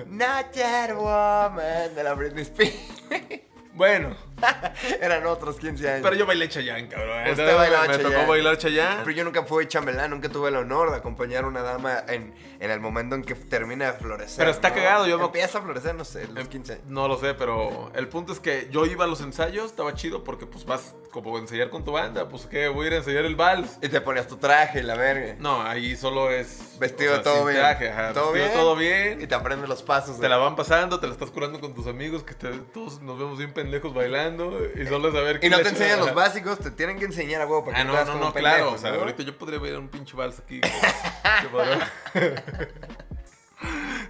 not 0.06 0.52
yet 0.54 0.90
a 0.90 0.94
woman 0.94 1.94
de 1.94 2.04
la 2.04 2.14
Britney 2.14 2.42
Spears. 2.42 2.76
Bueno, 3.80 4.14
Eran 5.00 5.26
otros 5.26 5.56
15 5.58 5.88
años. 5.88 6.00
pero 6.02 6.16
yo 6.16 6.26
bailé 6.26 6.48
Chayanne, 6.48 6.88
cabrón. 6.88 7.18
Usted 7.18 7.30
Entonces, 7.30 7.56
bailaba 7.56 7.86
Me 7.86 7.94
Chayanne. 7.96 8.14
tocó 8.14 8.26
bailar 8.28 8.58
Chayanne. 8.58 9.00
Pero 9.04 9.10
yo 9.16 9.24
nunca 9.24 9.42
fui 9.44 9.66
chambelán, 9.66 10.10
nunca 10.10 10.28
tuve 10.28 10.48
el 10.48 10.56
honor 10.56 10.90
de 10.90 10.96
acompañar 10.98 11.44
a 11.44 11.46
una 11.48 11.62
dama 11.62 12.04
en, 12.08 12.34
en 12.58 12.70
el 12.70 12.80
momento 12.80 13.14
en 13.14 13.22
que 13.22 13.34
termina 13.34 13.92
de 13.92 13.98
florecer. 13.98 14.38
Pero 14.38 14.50
está 14.50 14.70
¿no? 14.70 14.74
cagado, 14.76 15.06
yo 15.06 15.20
Empieza 15.30 15.58
a 15.58 15.62
florecer, 15.62 15.94
no 15.94 16.04
sé, 16.04 16.26
los 16.28 16.48
15 16.48 16.72
años. 16.72 16.84
No 16.88 17.06
lo 17.06 17.16
sé, 17.18 17.34
pero 17.34 17.92
el 17.94 18.08
punto 18.08 18.32
es 18.32 18.40
que 18.40 18.68
yo 18.72 18.84
iba 18.86 19.04
a 19.04 19.08
los 19.08 19.20
ensayos, 19.20 19.66
estaba 19.66 19.94
chido 19.94 20.24
porque 20.24 20.44
pues 20.46 20.64
vas 20.64 20.94
como 21.12 21.36
a 21.36 21.40
ensayar 21.40 21.70
con 21.70 21.84
tu 21.84 21.92
banda, 21.92 22.28
pues 22.28 22.46
que 22.46 22.68
voy 22.68 22.84
a 22.84 22.88
ir 22.88 22.94
a 22.94 22.96
ensayar 22.98 23.24
el 23.24 23.36
vals. 23.36 23.78
Y 23.82 23.88
te 23.88 24.00
ponías 24.00 24.26
tu 24.26 24.36
traje 24.38 24.82
la 24.82 24.96
verga. 24.96 25.36
No, 25.38 25.62
ahí 25.62 25.96
solo 25.96 26.30
es 26.30 26.76
Vestido 26.80 27.12
o 27.12 27.14
sea, 27.16 27.22
todo 27.24 27.36
sin 27.36 27.46
bien. 27.46 27.58
traje, 27.58 27.90
ajá, 27.90 28.12
¿Todo 28.12 28.32
vestido 28.32 28.46
bien? 28.48 28.58
todo 28.60 28.76
bien. 28.76 29.22
Y 29.22 29.26
te 29.26 29.34
aprendes 29.34 29.68
los 29.68 29.82
pasos. 29.82 30.18
Te 30.18 30.28
la 30.28 30.36
van 30.38 30.56
pasando, 30.56 30.98
te 30.98 31.06
la 31.06 31.12
estás 31.12 31.30
curando 31.30 31.60
con 31.60 31.74
tus 31.74 31.86
amigos, 31.86 32.22
que 32.24 32.34
te- 32.34 32.48
todos 32.72 33.00
nos 33.02 33.18
vemos 33.18 33.38
bien 33.38 33.52
pendejos 33.52 33.92
bailando 33.94 34.29
y 34.76 34.86
solo 34.86 35.12
saber 35.12 35.36
Y 35.36 35.40
quién 35.40 35.52
no 35.52 35.60
te 35.60 35.68
enseñan 35.70 36.00
los 36.00 36.14
básicos, 36.14 36.58
te 36.58 36.70
tienen 36.70 36.98
que 36.98 37.04
enseñar 37.06 37.40
a 37.42 37.46
huevo 37.46 37.64
para 37.64 37.76
que 37.76 37.82
Ah, 37.82 37.84
no, 37.84 37.98
te 37.98 38.04
no, 38.04 38.14
no, 38.14 38.32
pendejo, 38.32 38.56
claro. 38.56 38.72
O 38.72 38.78
sea, 38.78 38.92
¿no? 38.92 39.00
ahorita 39.00 39.22
yo 39.22 39.36
podría 39.38 39.58
ver 39.58 39.78
un 39.78 39.88
pinche 39.88 40.16
vals 40.16 40.38
aquí. 40.40 40.60
Te 41.42 41.48
podría, 41.48 41.92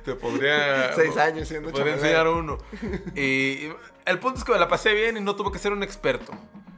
te 0.05 0.14
podría- 0.14 0.93
Seis 0.94 1.17
años 1.17 1.49
siendo 1.49 1.70
Podría 1.70 1.94
chambelán. 1.96 2.26
enseñar 2.26 2.28
uno. 2.28 2.58
Y 3.14 3.69
el 4.05 4.19
punto 4.19 4.38
es 4.38 4.44
que 4.44 4.52
me 4.52 4.58
la 4.58 4.69
pasé 4.69 4.94
bien 4.94 5.17
y 5.17 5.20
no 5.20 5.37
tuve 5.37 5.52
que 5.52 5.58
ser 5.58 5.72
un 5.72 5.82
experto. 5.82 6.32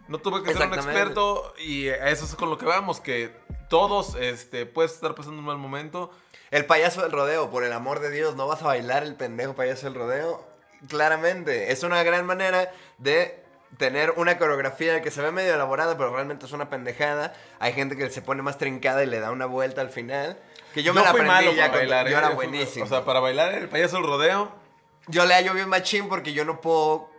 No 0.08 0.18
tuve 0.18 0.42
que 0.42 0.52
ser 0.52 0.66
un 0.66 0.74
experto 0.74 1.54
y 1.58 1.88
eso 1.88 2.24
es 2.24 2.34
con 2.34 2.50
lo 2.50 2.58
que 2.58 2.66
vamos, 2.66 3.00
que 3.00 3.34
todos 3.70 4.14
este, 4.20 4.66
puedes 4.66 4.92
estar 4.92 5.14
pasando 5.14 5.38
un 5.38 5.44
mal 5.44 5.58
momento. 5.58 6.10
El 6.50 6.66
payaso 6.66 7.00
del 7.02 7.12
rodeo, 7.12 7.50
por 7.50 7.64
el 7.64 7.72
amor 7.72 8.00
de 8.00 8.10
Dios, 8.10 8.36
no 8.36 8.46
vas 8.46 8.60
a 8.62 8.66
bailar 8.66 9.04
el 9.04 9.14
pendejo 9.16 9.54
payaso 9.54 9.86
del 9.86 9.94
rodeo. 9.94 10.44
Claramente, 10.88 11.72
es 11.72 11.82
una 11.82 12.02
gran 12.02 12.26
manera 12.26 12.70
de 12.98 13.40
tener 13.78 14.12
una 14.16 14.36
coreografía 14.38 15.00
que 15.00 15.10
se 15.10 15.22
ve 15.22 15.30
medio 15.32 15.54
elaborada, 15.54 15.96
pero 15.96 16.12
realmente 16.14 16.44
es 16.46 16.52
una 16.52 16.68
pendejada. 16.68 17.32
Hay 17.58 17.72
gente 17.72 17.96
que 17.96 18.10
se 18.10 18.20
pone 18.22 18.42
más 18.42 18.58
trincada 18.58 19.02
y 19.02 19.06
le 19.06 19.20
da 19.20 19.30
una 19.30 19.46
vuelta 19.46 19.80
al 19.80 19.90
final. 19.90 20.38
Que 20.74 20.82
yo 20.82 20.92
me 20.92 21.00
la 21.02 21.10
fui 21.12 21.20
aprendí 21.20 21.46
malo 21.46 21.52
ya 21.56 21.62
para 21.66 21.70
con- 21.70 21.78
bailar. 21.80 22.06
Yo 22.08 22.16
¿eh? 22.16 22.18
era 22.18 22.26
fui- 22.28 22.34
buenísimo. 22.46 22.84
O 22.84 22.88
sea, 22.88 23.04
para 23.04 23.20
bailar 23.20 23.54
el 23.54 23.68
payaso 23.68 23.96
del 23.96 24.06
rodeo. 24.06 24.52
yo 25.06 25.24
le 25.24 25.34
hallo 25.34 25.54
bien 25.54 25.68
machín 25.68 26.08
porque 26.08 26.32
yo 26.32 26.44
no 26.44 26.60
puedo. 26.60 27.10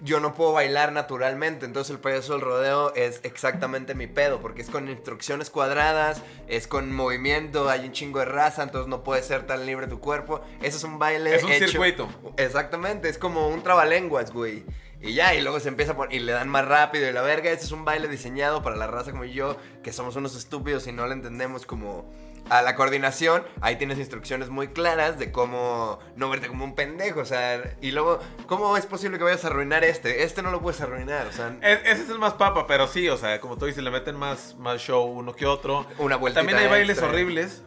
Yo 0.00 0.20
no 0.20 0.34
puedo 0.34 0.52
bailar 0.52 0.92
naturalmente, 0.92 1.66
entonces 1.66 1.90
el 1.90 1.98
payaso 1.98 2.34
del 2.34 2.42
rodeo 2.42 2.94
es 2.94 3.20
exactamente 3.24 3.94
mi 3.94 4.06
pedo, 4.06 4.40
porque 4.40 4.62
es 4.62 4.70
con 4.70 4.88
instrucciones 4.88 5.50
cuadradas, 5.50 6.22
es 6.46 6.68
con 6.68 6.94
movimiento, 6.94 7.68
hay 7.68 7.86
un 7.86 7.92
chingo 7.92 8.20
de 8.20 8.26
raza, 8.26 8.62
entonces 8.62 8.88
no 8.88 9.02
puede 9.02 9.22
ser 9.22 9.46
tan 9.46 9.66
libre 9.66 9.88
tu 9.88 9.98
cuerpo. 9.98 10.40
Eso 10.62 10.76
es 10.76 10.84
un 10.84 11.00
baile. 11.00 11.34
Es 11.34 11.42
un 11.42 11.50
circuito. 11.50 12.08
Exactamente, 12.36 13.08
es 13.08 13.18
como 13.18 13.48
un 13.48 13.62
trabalenguas, 13.64 14.32
güey. 14.32 14.64
Y 15.00 15.14
ya, 15.14 15.34
y 15.34 15.40
luego 15.42 15.60
se 15.60 15.68
empieza 15.68 15.92
a 15.92 15.96
poner, 15.96 16.14
y 16.16 16.18
le 16.20 16.32
dan 16.32 16.48
más 16.48 16.66
rápido 16.66 17.08
y 17.08 17.12
la 17.12 17.22
verga. 17.22 17.50
Ese 17.50 17.64
es 17.66 17.72
un 17.72 17.84
baile 17.84 18.08
diseñado 18.08 18.62
para 18.62 18.74
la 18.76 18.86
raza 18.88 19.12
como 19.12 19.24
yo, 19.24 19.56
que 19.82 19.92
somos 19.92 20.16
unos 20.16 20.34
estúpidos 20.36 20.86
y 20.88 20.92
no 20.92 21.06
le 21.06 21.12
entendemos 21.14 21.66
como 21.66 22.12
a 22.50 22.62
la 22.62 22.74
coordinación. 22.74 23.44
Ahí 23.60 23.76
tienes 23.76 23.98
instrucciones 23.98 24.48
muy 24.48 24.68
claras 24.68 25.18
de 25.18 25.30
cómo 25.30 26.00
no 26.16 26.28
verte 26.30 26.48
como 26.48 26.64
un 26.64 26.74
pendejo, 26.74 27.20
o 27.20 27.24
sea, 27.24 27.62
y 27.80 27.92
luego, 27.92 28.18
¿cómo 28.46 28.76
es 28.76 28.86
posible 28.86 29.18
que 29.18 29.24
vayas 29.24 29.44
a 29.44 29.48
arruinar 29.48 29.84
este? 29.84 30.24
Este 30.24 30.42
no 30.42 30.50
lo 30.50 30.60
puedes 30.60 30.80
arruinar, 30.80 31.26
o 31.28 31.32
sea, 31.32 31.54
Es- 31.60 31.80
ese 31.84 32.02
es 32.04 32.10
el 32.10 32.18
más 32.18 32.32
papa, 32.34 32.66
pero 32.66 32.88
sí, 32.88 33.08
o 33.08 33.16
sea, 33.16 33.40
como 33.40 33.56
tú 33.56 33.66
dices, 33.66 33.84
le 33.84 33.90
meten 33.92 34.16
más, 34.16 34.56
más 34.56 34.80
show 34.80 35.04
uno 35.04 35.32
que 35.36 35.46
otro. 35.46 35.86
Una 35.98 36.16
vueltita 36.16 36.40
También 36.40 36.58
hay 36.58 36.68
bailes 36.68 37.00
horribles. 37.02 37.62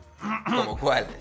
como 0.46 0.78
cuáles. 0.78 1.16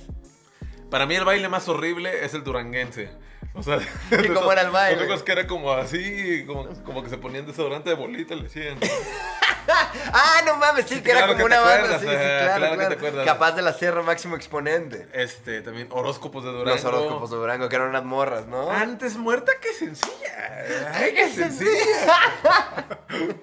Para 0.91 1.07
mí 1.07 1.15
el 1.15 1.25
baile 1.25 1.49
más 1.49 1.69
horrible 1.69 2.25
es 2.25 2.35
el 2.35 2.43
duranguense. 2.43 3.11
O 3.53 3.63
sea, 3.63 3.79
¿Y 4.25 4.29
cómo 4.29 4.53
era 4.53 4.63
el 4.63 4.71
baile? 4.71 4.97
Lo 4.97 5.03
único 5.03 5.17
es 5.17 5.23
que 5.23 5.33
era 5.33 5.47
como 5.47 5.73
así, 5.73 6.45
como, 6.47 6.69
como 6.85 7.03
que 7.03 7.11
se 7.11 7.19
ponían 7.19 7.47
desodorante 7.47 7.91
de 7.91 7.97
bolita, 7.97 8.35
le 8.35 8.45
decían. 8.45 8.79
ah, 10.13 10.41
no 10.47 10.57
mames, 10.57 10.87
sí, 10.87 10.97
Sí, 10.97 11.03
que 11.03 11.11
era 11.11 11.23
como 11.27 11.37
que 11.37 11.45
una 11.45 11.61
banda. 11.61 11.75
acuerdas, 11.75 12.01
Sí, 12.01 12.07
sí, 12.07 12.13
claro, 12.15 12.59
claro 12.59 12.79
que 12.79 12.87
te 12.87 12.95
acuerdas. 12.95 13.27
Capaz 13.27 13.53
de 13.53 13.63
la 13.63 13.73
Sierra 13.73 14.03
Máximo 14.03 14.37
Exponente. 14.37 15.09
Este, 15.13 15.63
también 15.63 15.89
horóscopos 15.91 16.45
de 16.45 16.51
Durango. 16.51 16.71
Los 16.71 16.85
horóscopos 16.85 17.31
de 17.31 17.37
Durango, 17.39 17.69
que 17.69 17.77
eran 17.77 17.89
unas 17.89 18.05
morras, 18.05 18.47
¿no? 18.47 18.71
Antes 18.71 19.17
muerta 19.17 19.53
que 19.61 19.73
sencilla. 19.73 20.93
Ay, 20.95 21.15
qué 21.15 21.31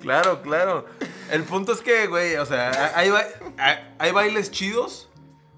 claro, 0.00 0.42
claro. 0.42 0.86
El 1.30 1.44
punto 1.44 1.72
es 1.72 1.80
que, 1.80 2.08
güey, 2.08 2.36
o 2.36 2.46
sea, 2.46 2.92
hay, 2.96 3.12
hay 3.98 4.12
bailes 4.12 4.50
chidos 4.50 5.08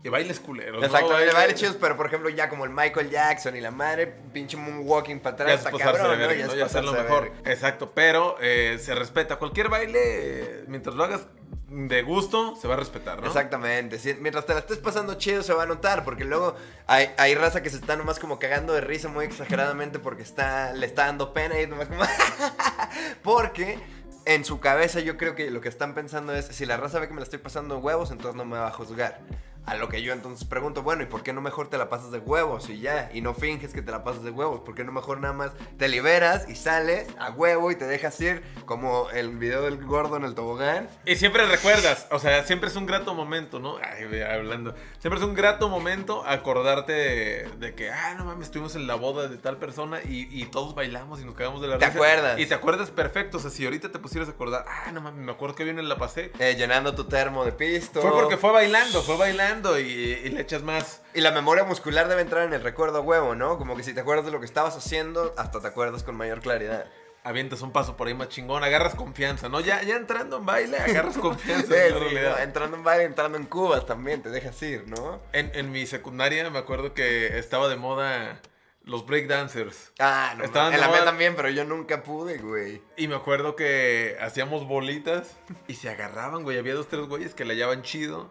y 0.04 0.08
bailes 0.10 0.38
culeros. 0.38 0.80
¿no? 0.80 0.86
Exacto, 0.86 1.16
hay 1.16 1.24
Bailes- 1.26 1.34
bailes 1.34 1.54
chidos, 1.58 1.76
pero 1.80 1.96
por 1.96 2.06
ejemplo, 2.06 2.28
ya 2.28 2.48
como 2.48 2.64
el 2.64 2.70
Michael 2.70 3.10
Jackson 3.10 3.56
y 3.56 3.60
la 3.60 3.70
madre, 3.72 4.06
pinche 4.32 4.56
moonwalking 4.56 5.18
para 5.18 5.36
Ya 5.38 5.42
atrás, 5.44 5.60
es 5.60 5.66
está 5.66 5.84
cabrón, 5.84 6.10
de 6.12 6.16
¿no? 6.22 6.28
verga, 6.28 6.46
¿no? 6.46 6.54
Ya 6.54 6.66
hacerlo 6.66 6.92
de 6.92 7.02
mejor. 7.02 7.32
Exacto, 7.46 7.90
pero 7.94 8.36
eh, 8.40 8.78
se 8.80 8.94
respeta. 8.94 9.36
Cualquier 9.36 9.68
baile, 9.70 9.98
eh, 10.02 10.64
mientras 10.68 10.94
lo 10.94 11.04
hagas 11.04 11.22
de 11.70 12.02
gusto, 12.02 12.54
se 12.54 12.68
va 12.68 12.74
a 12.74 12.76
respetar, 12.76 13.20
¿no? 13.20 13.26
Exactamente, 13.26 13.98
sí, 13.98 14.14
mientras 14.20 14.44
te 14.46 14.52
la 14.52 14.60
estés 14.60 14.78
pasando 14.78 15.14
chido 15.14 15.42
se 15.42 15.54
va 15.54 15.62
a 15.64 15.66
notar, 15.66 16.04
porque 16.04 16.24
luego 16.24 16.54
hay, 16.86 17.10
hay 17.16 17.34
raza 17.34 17.62
que 17.62 17.70
se 17.70 17.76
está 17.76 17.96
nomás 17.96 18.20
como 18.20 18.38
cagando 18.38 18.74
de 18.74 18.82
risa 18.82 19.08
muy 19.08 19.24
exageradamente 19.24 19.98
porque 19.98 20.22
está, 20.22 20.72
le 20.74 20.84
está 20.86 21.06
dando 21.06 21.32
pena 21.32 21.58
y 21.60 21.66
nomás 21.66 21.88
como... 21.88 22.04
porque 23.22 23.78
en 24.26 24.44
su 24.44 24.60
cabeza 24.60 25.00
yo 25.00 25.16
creo 25.16 25.34
que 25.34 25.50
lo 25.50 25.60
que 25.60 25.68
están 25.68 25.94
pensando 25.94 26.34
es, 26.34 26.46
si 26.46 26.66
la 26.66 26.76
raza 26.76 26.98
ve 27.00 27.08
que 27.08 27.14
me 27.14 27.20
la 27.20 27.24
estoy 27.24 27.38
pasando 27.40 27.76
de 27.76 27.80
huevos, 27.80 28.10
entonces 28.10 28.36
no 28.36 28.44
me 28.44 28.56
va 28.58 28.68
a 28.68 28.72
juzgar. 28.72 29.20
A 29.66 29.76
lo 29.76 29.88
que 29.88 30.02
yo 30.02 30.12
entonces 30.12 30.46
pregunto, 30.46 30.82
bueno, 30.82 31.02
¿y 31.02 31.06
por 31.06 31.22
qué 31.22 31.32
no 31.32 31.40
mejor 31.40 31.68
te 31.70 31.78
la 31.78 31.88
pasas 31.88 32.10
de 32.10 32.18
huevos 32.18 32.68
y 32.68 32.80
ya? 32.80 33.10
Y 33.14 33.22
no 33.22 33.32
finges 33.32 33.72
que 33.72 33.80
te 33.80 33.90
la 33.90 34.04
pasas 34.04 34.22
de 34.22 34.30
huevos, 34.30 34.60
¿por 34.60 34.74
qué 34.74 34.84
no 34.84 34.92
mejor 34.92 35.20
nada 35.20 35.32
más 35.32 35.52
te 35.78 35.88
liberas 35.88 36.48
y 36.50 36.54
sales 36.54 37.08
a 37.18 37.30
huevo 37.30 37.70
y 37.70 37.76
te 37.76 37.86
dejas 37.86 38.20
ir 38.20 38.42
como 38.66 39.08
el 39.10 39.38
video 39.38 39.62
del 39.62 39.82
gordo 39.82 40.18
en 40.18 40.24
el 40.24 40.34
tobogán? 40.34 40.88
Y 41.06 41.16
siempre 41.16 41.46
recuerdas, 41.46 42.06
o 42.10 42.18
sea, 42.18 42.44
siempre 42.44 42.68
es 42.68 42.76
un 42.76 42.84
grato 42.84 43.14
momento, 43.14 43.58
¿no? 43.58 43.76
Ay, 43.78 44.20
hablando. 44.20 44.74
Siempre 44.98 45.18
es 45.18 45.24
un 45.26 45.34
grato 45.34 45.70
momento 45.70 46.22
acordarte 46.26 46.92
de, 46.92 47.48
de 47.58 47.74
que, 47.74 47.90
ah, 47.90 48.14
no 48.18 48.26
mames, 48.26 48.48
estuvimos 48.48 48.76
en 48.76 48.86
la 48.86 48.96
boda 48.96 49.28
de 49.28 49.38
tal 49.38 49.56
persona 49.56 50.00
y, 50.04 50.28
y 50.30 50.44
todos 50.44 50.74
bailamos 50.74 51.22
y 51.22 51.24
nos 51.24 51.34
cagamos 51.36 51.62
de 51.62 51.68
la 51.68 51.78
¿Te 51.78 51.86
risa. 51.86 51.96
acuerdas? 51.96 52.38
Y 52.38 52.44
te 52.44 52.52
acuerdas 52.54 52.90
perfecto. 52.90 53.38
O 53.38 53.40
sea, 53.40 53.50
si 53.50 53.64
ahorita 53.64 53.90
te 53.90 53.98
pusieras 53.98 54.28
a 54.28 54.32
acordar, 54.32 54.66
ah, 54.68 54.92
no 54.92 55.00
mames, 55.00 55.24
me 55.24 55.32
acuerdo 55.32 55.54
que 55.54 55.64
bien 55.64 55.88
la 55.88 55.96
pasé. 55.96 56.32
Eh, 56.38 56.54
llenando 56.58 56.94
tu 56.94 57.04
termo 57.04 57.46
de 57.46 57.52
pisto. 57.52 58.02
Fue 58.02 58.10
porque 58.12 58.36
fue 58.36 58.52
bailando, 58.52 59.02
fue 59.02 59.16
bailando 59.16 59.53
y, 59.78 59.82
y 59.82 60.28
le 60.30 60.40
echas 60.40 60.62
más. 60.62 61.02
Y 61.14 61.20
la 61.20 61.30
memoria 61.30 61.64
muscular 61.64 62.08
debe 62.08 62.22
entrar 62.22 62.44
en 62.44 62.52
el 62.52 62.62
recuerdo 62.62 63.02
huevo, 63.02 63.34
¿no? 63.34 63.58
Como 63.58 63.76
que 63.76 63.82
si 63.82 63.94
te 63.94 64.00
acuerdas 64.00 64.24
de 64.26 64.32
lo 64.32 64.40
que 64.40 64.46
estabas 64.46 64.76
haciendo, 64.76 65.34
hasta 65.36 65.60
te 65.60 65.68
acuerdas 65.68 66.02
con 66.02 66.16
mayor 66.16 66.40
claridad. 66.40 66.86
Avientas 67.22 67.62
un 67.62 67.72
paso 67.72 67.96
por 67.96 68.06
ahí 68.06 68.14
más 68.14 68.28
chingón, 68.28 68.62
agarras 68.64 68.94
confianza, 68.94 69.48
¿no? 69.48 69.60
Ya, 69.60 69.82
ya 69.82 69.96
entrando 69.96 70.38
en 70.38 70.46
baile, 70.46 70.76
agarras 70.76 71.16
confianza. 71.18 71.66
Sí, 71.68 71.80
en 71.80 71.94
sí, 71.94 71.98
realidad. 71.98 72.36
¿no? 72.36 72.42
Entrando 72.42 72.76
en 72.76 72.84
baile, 72.84 73.04
entrando 73.04 73.38
en 73.38 73.46
cubas 73.46 73.86
también, 73.86 74.22
te 74.22 74.28
dejas 74.28 74.60
ir, 74.62 74.86
¿no? 74.88 75.22
En, 75.32 75.50
en 75.54 75.70
mi 75.70 75.86
secundaria 75.86 76.48
me 76.50 76.58
acuerdo 76.58 76.92
que 76.92 77.38
estaba 77.38 77.68
de 77.68 77.76
moda 77.76 78.42
los 78.84 79.06
breakdancers. 79.06 79.92
Ah, 79.98 80.34
no. 80.36 80.44
Estaban. 80.44 80.74
En 80.74 80.80
la 80.80 80.88
mía 80.88 81.04
también, 81.04 81.34
pero 81.36 81.48
yo 81.48 81.64
nunca 81.64 82.02
pude, 82.02 82.38
güey. 82.38 82.82
Y 82.96 83.08
me 83.08 83.14
acuerdo 83.14 83.56
que 83.56 84.16
hacíamos 84.20 84.66
bolitas 84.66 85.36
y 85.66 85.74
se 85.74 85.88
agarraban, 85.88 86.42
güey. 86.42 86.58
Había 86.58 86.74
dos, 86.74 86.88
tres 86.88 87.06
güeyes 87.06 87.34
que 87.34 87.44
la 87.44 87.54
hallaban 87.54 87.82
chido. 87.82 88.30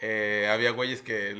Eh, 0.00 0.48
había 0.52 0.70
güeyes 0.70 1.02
que 1.02 1.34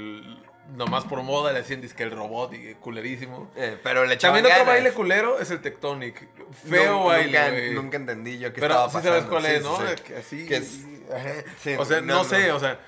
nomás 0.76 1.04
por 1.04 1.22
moda 1.22 1.52
le 1.52 1.58
hacían 1.60 1.80
disque 1.82 2.02
el 2.04 2.10
robot 2.10 2.54
y 2.54 2.74
culerísimo. 2.74 3.50
Eh, 3.56 3.78
pero 3.82 4.04
le 4.06 4.14
echaban 4.14 4.38
También 4.42 4.54
otro 4.60 4.66
baile 4.72 4.92
culero 4.92 5.38
es 5.38 5.50
el 5.50 5.60
Tectonic. 5.60 6.26
Feo 6.68 6.92
Nu- 7.00 7.04
baile, 7.04 7.72
nunca, 7.72 7.96
entendí 7.98 8.38
yo 8.38 8.52
qué 8.52 8.60
Pero 8.60 8.74
estaba 8.74 8.88
sí 8.88 8.94
pasando. 8.96 9.18
sabes 9.18 9.30
cuál 9.30 9.46
es, 9.46 9.58
sí, 9.58 9.64
¿no? 9.64 9.76
sí. 9.78 10.14
Así. 10.14 10.46
Que 10.48 10.56
es- 10.56 10.80
ajá. 11.14 11.32
sí, 11.62 11.74
o 11.78 11.84
sea, 11.84 12.00
no, 12.00 12.06
no, 12.06 12.14
no. 12.22 12.24
sé, 12.24 12.50
o 12.52 12.58
sea. 12.60 12.78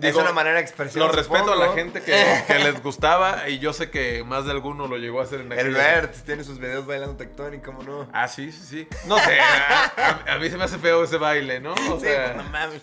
Es 0.00 0.14
una 0.14 0.30
manera 0.32 0.54
de 0.54 0.62
expresión. 0.62 1.04
Lo 1.04 1.10
respeto 1.12 1.52
a 1.52 1.56
la 1.56 1.72
gente 1.72 2.00
que, 2.00 2.14
que 2.46 2.58
les 2.60 2.80
gustaba 2.84 3.48
y 3.48 3.58
yo 3.58 3.72
sé 3.72 3.90
que 3.90 4.22
más 4.22 4.44
de 4.44 4.52
alguno 4.52 4.86
lo 4.86 4.96
llegó 4.96 5.18
a 5.20 5.24
hacer 5.24 5.40
en 5.40 5.50
El 5.50 5.58
aquella- 5.58 5.76
Bert 5.76 6.14
tiene 6.24 6.44
sus 6.44 6.60
videos 6.60 6.86
bailando 6.86 7.16
tectónico, 7.16 7.64
¿cómo 7.72 7.82
no? 7.82 8.08
Ah, 8.12 8.28
sí, 8.28 8.52
sí, 8.52 8.62
sí. 8.64 8.88
No 9.06 9.18
sé, 9.18 9.40
a, 9.40 10.22
a- 10.28 10.38
mí 10.38 10.48
se 10.50 10.56
me 10.56 10.62
hace 10.64 10.78
feo 10.78 11.02
ese 11.02 11.16
baile, 11.18 11.58
¿no? 11.58 11.72
O 11.72 11.98
sí, 11.98 12.06
sea, 12.06 12.34
no 12.34 12.44
mames. 12.44 12.80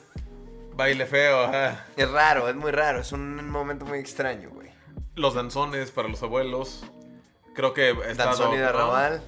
Baile 0.75 1.05
feo, 1.05 1.44
ajá. 1.44 1.86
Es 1.96 2.10
raro, 2.10 2.50
es 2.50 2.55
muy 2.55 2.72
raro, 2.72 3.00
es 3.01 3.12
un 3.12 3.50
momento 3.50 3.86
muy 3.86 4.00
extraño, 4.00 4.50
güey. 4.50 4.70
Los 5.15 5.34
danzones 5.34 5.91
para 5.91 6.08
los 6.08 6.22
abuelos. 6.24 6.84
Creo 7.53 7.74
que 7.74 7.91
está 8.08 8.25
Danzón 8.25 8.53
y 8.53 8.58
de 8.58 8.63
¿no? 8.63 8.70
arrabal. 8.70 9.22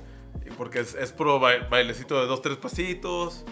Porque 0.57 0.79
es, 0.79 0.95
es 0.95 1.11
puro 1.13 1.39
ba- 1.39 1.67
bailecito 1.69 2.19
de 2.19 2.27
dos, 2.27 2.41
tres 2.41 2.57
pasitos. 2.57 3.45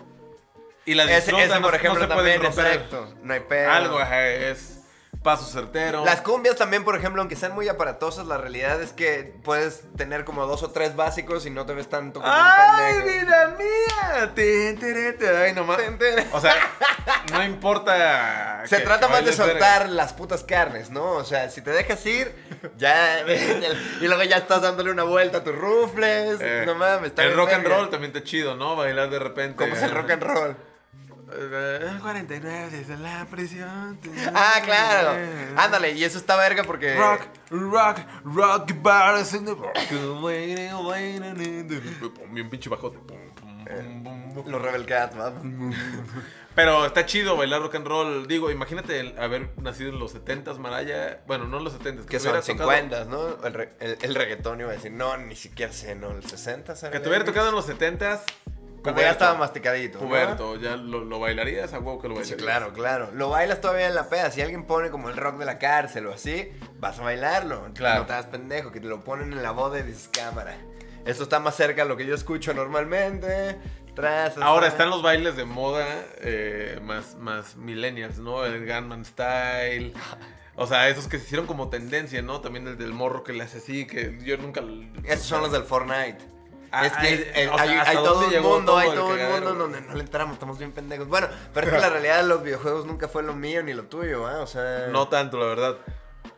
Y 0.86 0.94
la 0.96 1.04
Ese, 1.06 1.18
ese, 1.18 1.32
no- 1.32 1.62
por 1.62 1.72
no 1.72 1.78
ejemplo, 1.78 2.02
se 2.02 2.08
pueden 2.08 2.40
también, 2.40 2.42
romper. 2.44 2.66
exacto. 2.68 3.14
No 3.24 3.34
hay 3.34 3.40
pedo. 3.40 3.72
Algo, 3.72 4.00
ajá, 4.00 4.28
es 4.28 4.75
paso 5.26 5.44
certero. 5.46 6.06
Las 6.06 6.22
cumbias 6.22 6.56
también, 6.56 6.84
por 6.86 6.96
ejemplo, 6.96 7.20
aunque 7.22 7.36
sean 7.36 7.54
muy 7.56 7.68
aparatosas, 7.68 8.28
la 8.28 8.38
realidad 8.38 8.80
es 8.82 8.94
que 8.94 9.34
puedes 9.44 9.82
tener 9.98 10.24
como 10.24 10.46
dos 10.46 10.62
o 10.62 10.70
tres 10.70 10.96
básicos 10.96 11.48
y 11.48 11.50
no 11.50 11.66
te 11.66 11.74
ves 11.74 11.90
tanto 11.90 12.22
como 12.22 12.32
¡Ay, 12.32 12.94
un 12.94 13.04
pendejo. 13.04 13.26
vida 13.26 13.56
mía! 13.58 14.32
Tiri, 14.36 14.76
tiri. 14.78 15.26
Ay, 15.28 15.54
nomás. 15.54 15.80
O 16.32 16.40
sea, 16.40 16.54
no 17.34 17.44
importa. 17.44 18.62
Se 18.68 18.78
que- 18.78 18.84
trata 18.84 19.08
que 19.08 19.14
más 19.14 19.26
de 19.26 19.32
verga. 19.32 19.46
soltar 19.46 19.90
las 19.90 20.14
putas 20.14 20.44
carnes, 20.44 20.92
¿no? 20.92 21.14
O 21.14 21.24
sea, 21.26 21.50
si 21.50 21.62
te 21.62 21.72
dejas 21.72 22.06
ir, 22.06 22.36
ya. 22.78 23.22
y 24.02 24.08
luego 24.08 24.22
ya 24.24 24.38
estás 24.38 24.62
dándole 24.62 24.92
una 24.92 25.04
vuelta 25.04 25.40
a 25.40 25.44
tus 25.44 25.56
rufles. 25.56 26.38
Eh, 26.40 26.64
no 26.68 26.76
mames, 26.76 27.08
está 27.10 27.24
El 27.24 27.34
rock 27.36 27.52
and 27.54 27.68
roll 27.68 27.90
también 27.90 28.16
está 28.16 28.24
chido, 28.24 28.56
¿no? 28.56 28.76
Bailar 28.76 29.10
de 29.10 29.18
repente. 29.20 29.56
¿Cómo 29.58 29.76
es 29.76 29.82
el 29.82 29.92
rock 29.92 30.12
and 30.12 30.24
roll? 30.24 30.56
Eh, 31.32 31.98
49 32.02 32.70
desde 32.72 32.98
la 32.98 33.26
prisión. 33.26 34.00
Ah, 34.34 34.60
claro. 34.64 35.12
Ándale, 35.58 35.92
y 35.92 36.04
eso 36.04 36.18
está 36.18 36.36
verga 36.38 36.64
porque. 36.64 36.96
Rock, 36.96 37.22
rock, 37.50 38.00
rock 38.24 38.72
bars 38.82 39.34
in 39.34 39.46
the 39.46 39.54
rock. 39.54 39.76
Bien 42.32 42.50
pinche 42.50 42.70
bajote. 42.70 42.98
Pum. 43.00 43.18
Los 44.46 44.62
Rebel 44.62 44.86
Cats, 44.86 45.18
¿va? 45.18 45.34
Pero 46.54 46.86
está 46.86 47.06
chido 47.06 47.36
bailar 47.36 47.62
rock 47.62 47.76
and 47.76 47.88
roll. 47.88 48.28
Digo, 48.28 48.52
imagínate 48.52 49.00
el 49.00 49.18
haber 49.20 49.50
nacido 49.60 49.90
en 49.90 50.00
los 50.00 50.14
70s, 50.16 50.58
Maraya. 50.60 51.22
Bueno, 51.28 51.46
no 51.46 51.58
en 51.58 51.64
los 51.64 51.74
70s. 51.80 52.06
Que 52.06 52.20
son 52.20 52.32
hubiera 52.32 52.46
tocado- 52.46 52.72
50, 52.72 53.06
¿no? 53.06 53.44
El, 53.46 53.54
re- 53.54 53.74
el, 53.80 53.98
el 54.02 54.16
reggaetón 54.16 54.60
iba 54.62 54.70
a 54.70 54.74
decir, 54.74 54.92
no, 54.92 55.18
ni 55.18 55.36
siquiera 55.36 55.74
sé, 55.74 55.96
¿no? 55.96 56.12
El 56.12 56.24
60, 56.24 56.76
¿sabes? 56.76 56.94
Que 56.94 57.00
te 57.02 57.10
hubiera 57.10 57.26
tocado 57.26 57.50
en 57.50 57.56
los 57.56 57.68
70s. 57.68 58.20
Cuando 58.86 59.02
ya 59.02 59.12
estaba 59.12 59.36
masticadito. 59.36 60.00
¿no? 60.00 60.06
Puberto, 60.08 60.56
ya 60.58 60.76
lo, 60.78 61.04
lo 61.04 61.20
bailarías 61.20 61.74
a 61.74 61.80
huevo 61.80 62.00
que 62.02 62.08
lo 62.08 62.16
Sí, 62.16 62.34
bailarías. 62.34 62.42
claro, 62.42 62.74
claro. 62.74 63.10
Lo 63.14 63.30
bailas 63.30 63.60
todavía 63.62 63.88
en 63.88 63.96
la 63.96 64.10
peda. 64.10 64.32
Si 64.32 64.42
alguien 64.42 64.66
pone 64.66 64.90
como 64.90 65.10
el 65.10 65.18
rock 65.18 65.38
de 65.38 65.46
la 65.46 65.60
cárcel 65.60 66.08
o 66.08 66.14
así, 66.14 66.52
vas 66.80 67.00
a 67.00 67.04
bailarlo. 67.04 67.70
Claro. 67.74 68.02
No 68.02 68.06
te 68.06 68.14
das 68.14 68.26
pendejo, 68.28 68.72
que 68.72 68.80
te 68.80 68.88
lo 68.88 69.04
ponen 69.04 69.34
en 69.34 69.44
la 69.44 69.52
boda 69.52 69.80
y 69.80 69.84
dices, 69.84 70.10
cámara. 70.12 70.56
Esto 71.06 71.24
está 71.24 71.40
más 71.40 71.56
cerca 71.56 71.84
a 71.84 71.86
lo 71.86 71.98
que 71.98 72.06
yo 72.06 72.16
escucho 72.16 72.54
normalmente. 72.54 73.58
Tras, 73.96 74.38
Ahora 74.38 74.68
están 74.68 74.90
los 74.90 75.02
bailes 75.02 75.38
de 75.38 75.46
moda 75.46 75.86
eh, 76.20 76.80
más, 76.84 77.16
más 77.16 77.56
millennials, 77.56 78.18
¿no? 78.20 78.44
El 78.46 78.66
Gunman 78.66 79.06
Style. 79.06 79.94
O 80.56 80.68
sea, 80.68 80.90
esos 80.90 81.08
que 81.08 81.18
se 81.18 81.26
hicieron 81.26 81.48
como 81.48 81.70
tendencia, 81.70 82.22
¿no? 82.22 82.42
También 82.42 82.68
el 82.68 82.78
del 82.78 82.92
morro 82.94 83.24
que 83.24 83.34
le 83.34 83.44
hace 83.44 83.60
así, 83.60 83.86
que 83.88 84.18
yo 84.24 84.38
nunca... 84.38 84.62
Esos 85.06 85.26
son 85.28 85.42
los 85.42 85.52
del 85.52 85.64
Fortnite. 85.64 86.18
Ah, 86.78 86.86
es 86.86 86.94
que 86.94 87.08
ay, 87.08 87.32
eh, 87.36 87.50
o 87.50 87.58
sea, 87.58 87.64
hay, 87.64 87.78
¿hasta 87.78 87.92
hay 87.92 87.98
todo 87.98 88.28
un 88.28 88.42
mundo, 88.42 88.78
hay 88.78 88.90
todo 88.90 89.08
un 89.08 89.32
mundo 89.32 89.54
donde 89.54 89.82
no 89.82 89.94
le 89.94 90.02
entramos, 90.02 90.34
estamos 90.34 90.58
bien 90.58 90.74
pendejos. 90.74 91.08
Bueno, 91.08 91.28
pero 91.54 91.68
es 91.68 91.74
que 91.74 91.80
la 91.82 91.90
realidad 91.90 92.18
de 92.22 92.28
los 92.28 92.44
videojuegos 92.44 92.86
nunca 92.86 93.08
fue 93.08 93.24
lo 93.24 93.34
mío 93.34 93.64
ni 93.64 93.74
lo 93.74 93.84
tuyo, 93.84 94.28
¿ah? 94.28 94.42
O 94.42 94.48
sea... 94.48 94.88
No 94.88 95.08
tanto, 95.08 95.38
la 95.38 95.46
verdad. 95.46 95.78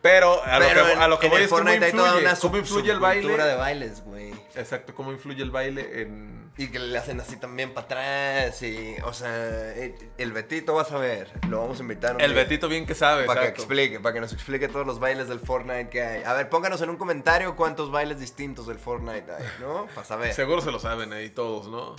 Pero 0.02 0.42
a 0.44 0.58
pero 0.58 0.80
lo 0.80 0.86
que, 0.86 0.92
en- 0.92 0.98
a 1.02 1.08
lo 1.08 1.18
que 1.18 1.26
en 1.26 1.30
voy 1.30 1.38
el 1.38 1.44
es 1.44 1.50
cómo 1.50 1.62
Fortnite 1.62 1.84
hay 1.86 1.92
toda 1.92 2.04
influye, 2.08 2.24
una 2.26 2.36
cómo 2.38 2.52
sub- 2.52 2.56
influye 2.60 2.90
el 2.92 2.98
subcultura 2.98 3.36
baile. 3.36 3.46
de 3.50 3.54
bailes, 3.56 4.04
güey. 4.04 4.32
Exacto, 4.54 4.94
cómo 4.94 5.12
influye 5.12 5.42
el 5.42 5.50
baile 5.50 6.02
en... 6.02 6.38
Y 6.58 6.68
que 6.72 6.80
le 6.80 6.98
hacen 6.98 7.20
así 7.20 7.36
también 7.36 7.72
para 7.72 7.84
atrás 7.84 8.60
y, 8.62 8.96
o 9.04 9.12
sea, 9.12 9.72
el, 9.74 9.94
el 10.18 10.32
Betito 10.32 10.74
vas 10.74 10.90
a 10.90 10.98
ver, 10.98 11.30
lo 11.48 11.60
vamos 11.60 11.78
a 11.78 11.82
invitar 11.82 12.16
un 12.16 12.20
El 12.20 12.32
día 12.34 12.42
Betito 12.42 12.66
bien 12.68 12.84
que 12.84 12.96
sabe, 12.96 13.26
Para 13.26 13.42
que 13.42 13.46
exacto. 13.46 13.62
explique, 13.62 14.00
para 14.00 14.12
que 14.14 14.20
nos 14.20 14.32
explique 14.32 14.66
todos 14.66 14.84
los 14.84 14.98
bailes 14.98 15.28
del 15.28 15.38
Fortnite 15.38 15.88
que 15.88 16.02
hay. 16.02 16.22
A 16.24 16.32
ver, 16.32 16.48
pónganos 16.48 16.80
en 16.82 16.90
un 16.90 16.96
comentario 16.96 17.54
cuántos 17.54 17.92
bailes 17.92 18.18
distintos 18.18 18.66
del 18.66 18.80
Fortnite 18.80 19.30
hay, 19.30 19.44
¿no? 19.60 19.86
Para 19.94 20.04
saber. 20.04 20.32
Seguro 20.34 20.60
se 20.60 20.72
lo 20.72 20.80
saben 20.80 21.12
ahí 21.12 21.30
todos, 21.30 21.68
¿no? 21.68 21.94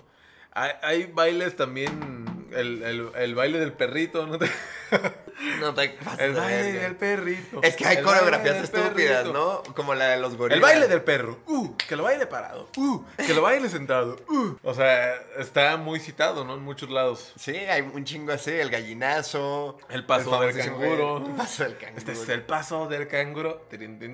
Hay, 0.51 0.71
hay 0.81 1.05
bailes 1.05 1.55
también, 1.55 2.49
el, 2.51 2.83
el- 2.83 3.11
el 3.15 3.35
baile 3.35 3.59
del 3.59 3.71
perrito, 3.71 4.27
¿no? 4.27 4.37
te- 4.39 4.49
No 5.59 5.73
te 5.73 5.89
pases 5.89 6.19
El 6.19 6.33
baile 6.33 6.73
del 6.73 6.95
perrito. 6.95 7.61
Es 7.63 7.75
que 7.75 7.85
hay 7.87 7.97
El 7.97 8.03
coreografías 8.03 8.57
estúpidas, 8.57 9.23
perrito. 9.23 9.33
¿no? 9.65 9.73
Como 9.73 9.95
la 9.95 10.07
de 10.07 10.17
los 10.17 10.35
gorilas. 10.35 10.57
El 10.57 10.61
baile 10.61 10.87
del 10.87 11.01
perro. 11.01 11.39
Uh, 11.47 11.75
que 11.77 11.95
lo 11.95 12.03
baile 12.03 12.25
parado. 12.27 12.69
Uh, 12.77 13.03
que 13.17 13.33
lo 13.33 13.41
baile 13.41 13.69
sentado. 13.69 14.17
Uh. 14.27 14.55
O 14.63 14.73
sea, 14.73 15.15
está 15.37 15.77
muy 15.77 15.99
citado, 15.99 16.43
¿no? 16.45 16.55
En 16.55 16.61
muchos 16.63 16.89
lados. 16.89 17.33
Sí, 17.37 17.55
hay 17.55 17.81
un 17.81 18.03
chingo 18.05 18.31
así, 18.33 18.51
el 18.51 18.69
gallinazo. 18.69 19.77
El 19.89 20.05
paso 20.05 20.39
del 20.41 20.55
canguro. 20.57 21.17
El 21.25 21.33
paso 21.35 21.63
del 21.63 21.77
canguro. 21.77 21.97
Este 21.97 22.11
es 22.11 22.29
el 22.29 22.41
paso 22.43 22.87
del 22.87 23.07
canguro. 23.07 23.65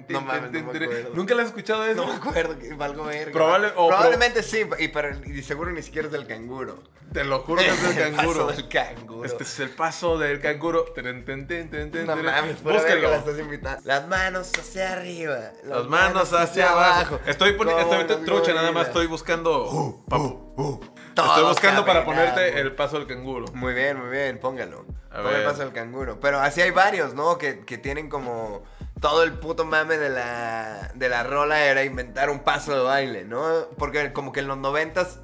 No 0.09 0.21
mames, 0.21 0.51
tin, 0.51 0.65
no 0.65 0.71
me 0.73 0.79
tin. 0.79 0.83
acuerdo. 0.83 1.09
¿Nunca 1.15 1.35
le 1.35 1.41
has 1.41 1.47
escuchado 1.47 1.85
eso? 1.85 2.05
No 2.05 2.07
me 2.07 2.15
acuerdo 2.15 2.57
que 2.59 2.73
valgo 2.73 3.05
verga. 3.05 3.31
Probable- 3.31 3.71
Probablemente 3.71 4.43
sí, 4.43 4.61
y, 4.79 4.87
pero, 4.89 5.09
y 5.25 5.41
seguro 5.43 5.71
ni 5.71 5.81
siquiera 5.81 6.07
es 6.07 6.11
del 6.11 6.27
canguro. 6.27 6.83
Te 7.13 7.23
lo 7.23 7.39
juro 7.43 7.61
que 7.61 7.67
es 7.69 7.95
del 7.95 7.97
El 8.07 8.13
paso 8.13 8.17
canguro. 8.27 8.47
del 8.47 8.67
canguro. 8.67 9.25
Este 9.25 9.43
es 9.43 9.59
el 9.59 9.69
paso 9.69 10.17
del 10.17 10.41
canguro. 10.41 10.85
Tirin, 11.23 11.47
tin, 11.47 11.69
tin, 11.69 11.69
tin, 11.69 11.91
tin, 11.91 12.05
No 12.07 12.15
mames, 12.15 12.63
la 12.63 13.15
estás 13.17 13.39
invitando. 13.39 13.81
Las 13.85 14.07
manos 14.07 14.51
hacia 14.59 14.93
arriba. 14.93 15.51
Las 15.63 15.85
manos 15.85 16.33
hacia 16.33 16.71
abajo. 16.71 17.19
Estoy 17.25 17.53
poniendo, 17.53 17.83
Como 17.83 17.99
estoy 18.01 18.15
los 18.17 18.25
trucha, 18.25 18.53
nada 18.53 18.71
más 18.71 18.87
estoy 18.87 19.07
buscando. 19.07 20.03
pa- 20.09 20.17
Todos 20.17 21.29
estoy 21.29 21.43
buscando 21.49 21.85
para 21.85 22.03
ponerte 22.03 22.59
el 22.59 22.73
paso 22.75 22.97
del 22.97 23.07
canguro. 23.07 23.45
Muy 23.53 23.73
bien, 23.73 23.97
muy 23.97 24.09
bien, 24.09 24.39
póngalo. 24.39 24.85
A 25.11 25.17
Ponga 25.21 25.37
el 25.37 25.43
paso 25.45 25.59
del 25.59 25.71
canguro. 25.71 26.19
Pero 26.19 26.39
así 26.39 26.61
hay 26.61 26.71
varios, 26.71 27.13
¿no? 27.13 27.37
Que, 27.37 27.59
que 27.61 27.77
tienen 27.77 28.09
como 28.09 28.63
todo 29.05 29.21
el 29.21 29.33
puto 29.33 29.65
mame 29.65 29.99
de 29.99 30.09
la, 30.09 30.89
de 30.95 31.09
la 31.09 31.21
rola 31.21 31.63
era 31.63 31.83
inventar 31.83 32.31
un 32.31 32.39
paso 32.39 32.75
de 32.75 32.81
baile, 32.81 33.23
¿no? 33.23 33.67
Porque 33.77 34.11
como 34.13 34.31
que 34.31 34.39
en 34.39 34.47
los 34.47 34.57
noventas 34.57 35.19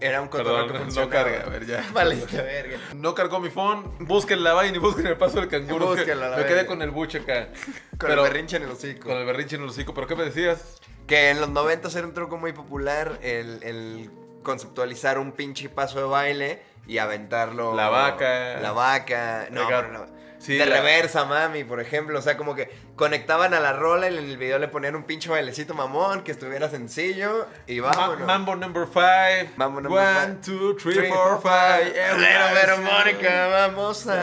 era 0.00 0.22
un 0.22 0.28
cotorreo 0.28 0.66
que 0.68 0.72
Perdón, 0.72 0.78
no 0.78 0.84
funcionaba. 0.94 1.10
carga, 1.10 1.42
a 1.46 1.50
ver 1.50 1.66
ya. 1.66 1.84
Valiste 1.92 2.40
verga. 2.40 2.78
No 2.94 3.14
cargó 3.14 3.38
mi 3.38 3.50
phone, 3.50 3.84
busquen 4.06 4.42
la 4.42 4.54
vaina 4.54 4.74
y 4.74 4.80
busquen 4.80 5.06
el 5.06 5.18
paso 5.18 5.38
del 5.38 5.48
canguro. 5.50 5.94
La 5.94 6.36
me 6.38 6.46
quedé 6.46 6.64
con 6.64 6.80
el 6.80 6.90
buche 6.92 7.18
acá. 7.18 7.48
Con 7.98 8.08
Pero- 8.08 8.24
el 8.24 8.30
berrinche 8.32 8.56
en 8.56 8.62
el 8.62 8.70
hocico. 8.70 9.08
Con 9.10 9.18
el 9.18 9.26
berrinche 9.26 9.56
en 9.56 9.62
el 9.64 9.68
hocico. 9.68 9.92
¿Pero 9.92 10.06
qué 10.06 10.16
me 10.16 10.24
decías? 10.24 10.80
Que 11.06 11.28
en 11.28 11.42
los 11.42 11.50
noventas 11.50 11.94
era 11.94 12.06
un 12.06 12.14
truco 12.14 12.38
muy 12.38 12.54
popular 12.54 13.18
el, 13.20 13.62
el 13.62 14.10
conceptualizar 14.42 15.18
un 15.18 15.32
pinche 15.32 15.68
paso 15.68 15.98
de 15.98 16.04
baile 16.06 16.62
y 16.86 16.96
aventarlo. 16.96 17.74
La 17.74 17.90
vaca. 17.90 18.58
La 18.60 18.72
vaca. 18.72 19.48
No, 19.50 19.66
pero 19.68 19.88
no. 19.92 20.19
Sí, 20.40 20.56
de 20.56 20.64
reversa, 20.64 21.24
mami, 21.24 21.62
por 21.62 21.80
ejemplo. 21.80 22.18
O 22.18 22.22
sea, 22.22 22.36
como 22.36 22.56
que 22.56 22.68
conectaban 22.96 23.54
a 23.54 23.60
la 23.60 23.72
rola 23.72 24.10
y 24.10 24.16
en 24.18 24.24
el 24.24 24.36
video 24.36 24.58
le 24.58 24.66
ponían 24.66 24.96
un 24.96 25.04
pinche 25.04 25.28
bailecito 25.30 25.74
mamón 25.74 26.22
que 26.24 26.32
estuviera 26.32 26.68
sencillo 26.68 27.46
y 27.68 27.78
vámonos. 27.78 28.26
Mambo 28.26 28.56
number 28.56 28.86
five. 28.88 29.50
Mambo 29.56 29.80
number 29.80 30.00
One, 30.02 30.14
five. 30.14 30.36
two, 30.44 30.74
three, 30.74 30.94
Three, 30.94 31.08
four, 31.08 31.40
five. 31.40 31.92
Sing. 31.94 32.84
Mónica, 32.84 33.46
vamos 33.46 34.06
a. 34.08 34.22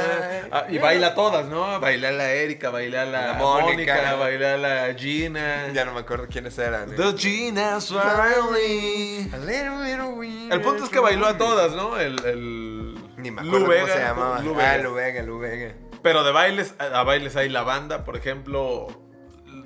Ah, 0.51 0.65
y 0.69 0.77
baila 0.77 1.15
todas, 1.15 1.45
¿no? 1.47 1.79
Bailar 1.79 2.13
la 2.13 2.31
Erika, 2.33 2.69
bailar 2.69 3.07
la, 3.07 3.27
La 3.27 3.33
Mónica. 3.35 3.95
Mónica, 3.95 4.15
bailar 4.15 4.59
la 4.59 4.93
Gina. 4.95 5.71
Ya 5.73 5.85
no 5.85 5.93
me 5.93 5.99
acuerdo 6.01 6.27
quiénes 6.27 6.57
eran. 6.57 6.91
¿eh? 6.91 6.95
The 6.97 7.17
Gina 7.17 7.79
Swirly. 7.79 9.29
A 9.33 9.37
little, 9.37 9.83
little 9.83 10.13
weird. 10.15 10.51
El 10.53 10.61
punto 10.61 10.83
es 10.85 10.89
que 10.89 10.99
bailó 10.99 11.27
a 11.27 11.37
todas, 11.37 11.71
¿no? 11.73 11.97
El, 11.99 12.23
el 12.25 12.95
Ni 13.17 13.31
me 13.31 13.41
acuerdo 13.41 13.67
Lu 13.67 13.73
cómo 13.73 13.87
se 13.87 13.99
llamaba. 13.99 14.39
Lu 14.41 14.55
Vega. 14.55 14.71
Ah, 14.71 14.77
Lu 14.77 14.93
Vega, 14.93 15.21
Lu 15.23 15.39
Vega. 15.39 15.73
Pero 16.01 16.23
de 16.23 16.31
bailes, 16.31 16.75
a 16.79 17.03
bailes 17.03 17.35
hay 17.35 17.49
la 17.49 17.63
banda, 17.63 18.03
por 18.03 18.15
ejemplo, 18.15 18.87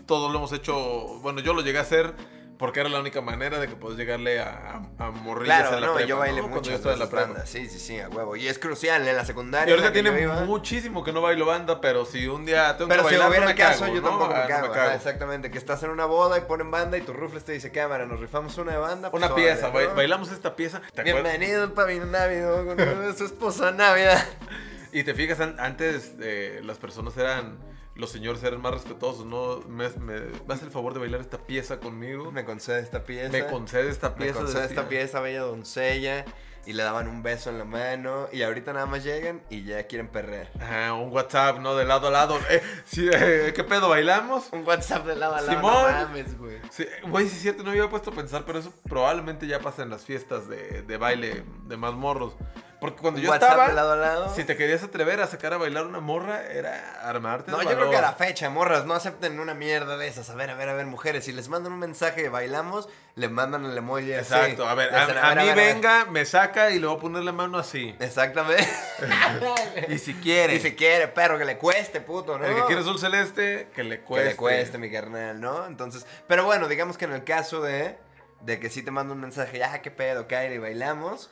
todos 0.06 0.32
lo 0.32 0.38
hemos 0.40 0.52
hecho, 0.54 0.76
bueno, 1.22 1.40
yo 1.42 1.54
lo 1.54 1.62
llegué 1.62 1.78
a 1.80 1.82
hacer 1.82 2.14
porque 2.58 2.80
era 2.80 2.90
la 2.90 3.00
única 3.00 3.22
manera 3.22 3.58
de 3.60 3.68
que 3.68 3.76
puedes 3.76 3.98
llegarle 3.98 4.40
a, 4.40 4.84
a, 5.00 5.06
a 5.08 5.10
morrillas 5.12 5.62
Claro, 5.62 5.76
en 5.78 5.82
la 5.82 5.88
no, 5.88 5.94
prepa, 5.96 6.08
yo 6.08 6.18
bailé 6.20 6.42
¿no? 6.42 6.48
mucho 6.48 6.52
Cuando 6.62 6.70
yo 6.70 6.76
estaba 6.76 6.94
en 6.94 7.00
la 7.00 7.10
prepa. 7.10 7.46
Sí, 7.48 7.68
sí, 7.68 7.80
sí, 7.80 8.00
a 8.00 8.08
huevo. 8.08 8.36
Y 8.36 8.48
es 8.48 8.60
crucial 8.60 9.08
en 9.08 9.16
la 9.16 9.26
secundaria. 9.26 9.68
Y 9.68 9.72
ahorita 9.76 9.92
tiene 9.92 10.12
muchísimo 10.28 11.04
que 11.04 11.12
no 11.12 11.22
bailo 11.24 11.48
banda, 11.48 11.82
pero 11.82 12.06
si 12.06 12.28
un 12.28 12.46
día 12.46 12.78
tengo 12.78 12.90
Pero 12.90 13.02
que 13.02 13.10
si 13.10 13.16
bailar, 13.16 13.30
hubiera 13.30 13.46
no 13.46 13.50
me 13.52 13.56
caso, 13.56 13.80
cago, 13.86 13.96
yo 13.96 14.02
tampoco 14.04 14.34
Ah, 14.36 14.44
me 14.44 14.48
cago. 14.48 14.74
me 14.76 14.96
exactamente, 14.96 15.50
que 15.50 15.58
estás 15.58 15.82
en 15.82 15.90
una 15.90 16.06
boda 16.06 16.38
y 16.38 16.42
ponen 16.42 16.70
banda 16.70 17.00
y 17.00 17.02
tu 17.02 17.14
rufles 17.14 17.44
te 17.44 17.52
dice, 17.52 17.72
cámara, 17.72 18.06
nos 18.06 18.20
rifamos 18.20 18.56
una 18.60 18.74
de 18.74 18.78
banda. 18.78 19.10
pues, 19.10 19.24
Una 19.24 19.34
pieza, 19.34 19.70
bailamos 19.70 20.32
esta 20.32 20.56
pieza. 20.56 20.84
Bienvenido 21.04 21.64
al 21.64 21.72
pabellón 21.72 22.12
Navidad 22.12 22.64
con 22.64 23.18
su 23.18 23.26
esposa 23.26 23.72
Navidad. 23.72 24.24
Y 24.94 25.04
te 25.04 25.14
fijas, 25.14 25.40
an- 25.40 25.56
antes 25.60 26.14
eh, 26.22 26.62
las 26.64 26.78
personas 26.78 27.16
eran, 27.18 27.58
los 27.96 28.12
señores 28.12 28.44
eran 28.44 28.62
más 28.62 28.74
respetuosos, 28.74 29.26
¿no? 29.26 29.60
Me, 29.70 29.90
me 29.90 30.20
das 30.48 30.62
el 30.64 30.70
favor 30.72 30.94
de 30.94 31.00
bailar 31.00 31.22
esta 31.22 31.38
pieza 31.40 31.80
conmigo. 31.80 32.32
Me 32.32 32.44
concede 32.46 32.82
esta 32.82 33.04
pieza. 33.04 33.32
Me 33.32 33.46
concede 33.46 33.90
esta 33.90 34.10
Me 34.10 34.16
pieza. 34.18 34.40
concede 34.40 34.62
decía. 34.64 34.76
esta 34.78 34.90
pieza, 34.90 35.20
bella 35.22 35.42
doncella. 35.42 36.26
Y 36.64 36.74
le 36.74 36.84
daban 36.84 37.08
un 37.08 37.24
beso 37.24 37.50
en 37.50 37.58
la 37.58 37.66
mano. 37.66 38.28
Y 38.32 38.44
ahorita 38.44 38.72
nada 38.72 38.86
más 38.86 39.04
llegan 39.04 39.42
y 39.50 39.64
ya 39.64 39.88
quieren 39.88 40.10
perrear. 40.10 40.52
Ajá, 40.60 40.94
un 40.94 41.12
WhatsApp, 41.12 41.58
¿no? 41.58 41.76
De 41.76 41.86
lado 41.86 42.10
a 42.10 42.12
lado. 42.12 42.38
Eh, 42.52 42.62
sí, 42.86 43.10
eh, 43.12 43.52
¿Qué 43.56 43.64
pedo? 43.64 43.90
¿Bailamos? 43.90 44.50
Un 44.52 44.64
WhatsApp 44.68 45.08
de 45.08 45.16
lado 45.16 45.34
a 45.36 45.42
lado. 45.42 45.58
Simón. 45.58 45.74
No 45.74 46.08
mames, 46.08 46.38
güey. 46.38 46.58
Sí, 46.70 46.86
güey, 47.08 47.28
sí 47.28 47.36
es 47.38 47.42
cierto, 47.42 47.64
no 47.64 47.72
me 47.72 47.78
había 47.80 47.90
puesto 47.90 48.12
a 48.12 48.14
pensar, 48.14 48.44
pero 48.46 48.60
eso 48.60 48.72
probablemente 48.88 49.48
ya 49.48 49.60
pasa 49.60 49.82
en 49.82 49.90
las 49.90 50.06
fiestas 50.06 50.48
de, 50.48 50.84
de 50.84 50.98
baile 50.98 51.44
de 51.66 51.78
más 51.78 51.94
morros. 51.96 52.36
Porque 52.82 53.00
cuando 53.00 53.20
yo 53.20 53.30
WhatsApp 53.30 53.52
estaba, 53.52 53.68
de 53.68 53.74
lado 53.76 53.92
a 53.94 53.96
lado. 53.96 54.34
si 54.36 54.44
te 54.44 54.58
querías 54.58 54.82
atrever 54.82 55.22
a 55.22 55.28
sacar 55.28 55.54
a 55.54 55.58
bailar 55.58 55.86
una 55.86 56.00
morra, 56.00 56.42
era 56.52 57.00
armarte 57.08 57.52
No, 57.52 57.60
de 57.60 57.66
yo 57.66 57.76
creo 57.76 57.92
que 57.92 57.96
a 57.98 58.02
la 58.02 58.14
fecha, 58.14 58.50
morras, 58.50 58.86
no 58.88 58.96
acepten 58.96 59.40
una 59.40 59.54
mierda 59.54 59.98
de 59.98 60.08
esas. 60.08 60.32
A 60.32 60.36
ver, 60.36 60.50
a 60.50 60.56
ver, 60.56 60.68
a 60.68 60.74
ver, 60.74 60.88
mujeres, 60.88 61.26
si 61.26 61.32
les 61.32 61.48
mandan 61.48 61.74
un 61.74 61.78
mensaje 61.80 62.24
de 62.24 62.30
bailamos, 62.30 62.90
le 63.14 63.30
mandan 63.30 63.66
el 63.66 63.78
emoji 63.78 64.12
así. 64.14 64.34
Exacto, 64.34 64.68
a 64.68 64.74
ver, 64.74 64.90
Dicen, 64.92 65.16
a, 65.16 65.30
a 65.30 65.36
mí 65.36 65.46
ver, 65.46 65.56
ver. 65.56 65.74
venga, 65.76 66.06
me 66.06 66.26
saca 66.26 66.72
y 66.72 66.80
le 66.80 66.88
voy 66.88 66.98
a 66.98 67.00
poner 67.00 67.22
la 67.24 67.32
mano 67.32 67.60
así. 67.60 67.96
Exactamente. 68.00 68.68
Y 69.88 69.98
si 70.00 70.14
quiere, 70.16 70.56
y 70.56 70.60
si 70.60 70.76
quiere, 70.76 71.08
perro, 71.08 71.38
que 71.38 71.46
le 71.46 71.58
cueste, 71.58 72.02
puto, 72.02 72.38
¿no? 72.38 72.46
el 72.46 72.56
que 72.56 72.62
quiere 72.66 72.82
azul 72.82 73.00
celeste, 73.00 73.70
que 73.76 73.84
le 73.84 74.00
Que 74.00 74.04
cueste. 74.06 74.30
le 74.30 74.36
cueste, 74.36 74.78
mi 74.78 74.92
carnal, 74.92 75.40
¿no? 75.40 75.66
Entonces, 75.68 76.06
pero 76.28 76.46
bueno, 76.46 76.68
digamos 76.68 76.98
que 76.98 77.06
en 77.06 77.14
el 77.14 77.24
caso 77.24 77.62
de, 77.62 77.98
de 78.42 78.60
que 78.60 78.70
sí 78.70 78.82
te 78.84 78.92
manda 78.92 79.14
un 79.14 79.22
mensaje, 79.22 79.60
ya, 79.60 79.82
qué 79.82 79.92
pedo, 79.92 80.28
Kylie, 80.28 80.60
bailamos. 80.60 81.30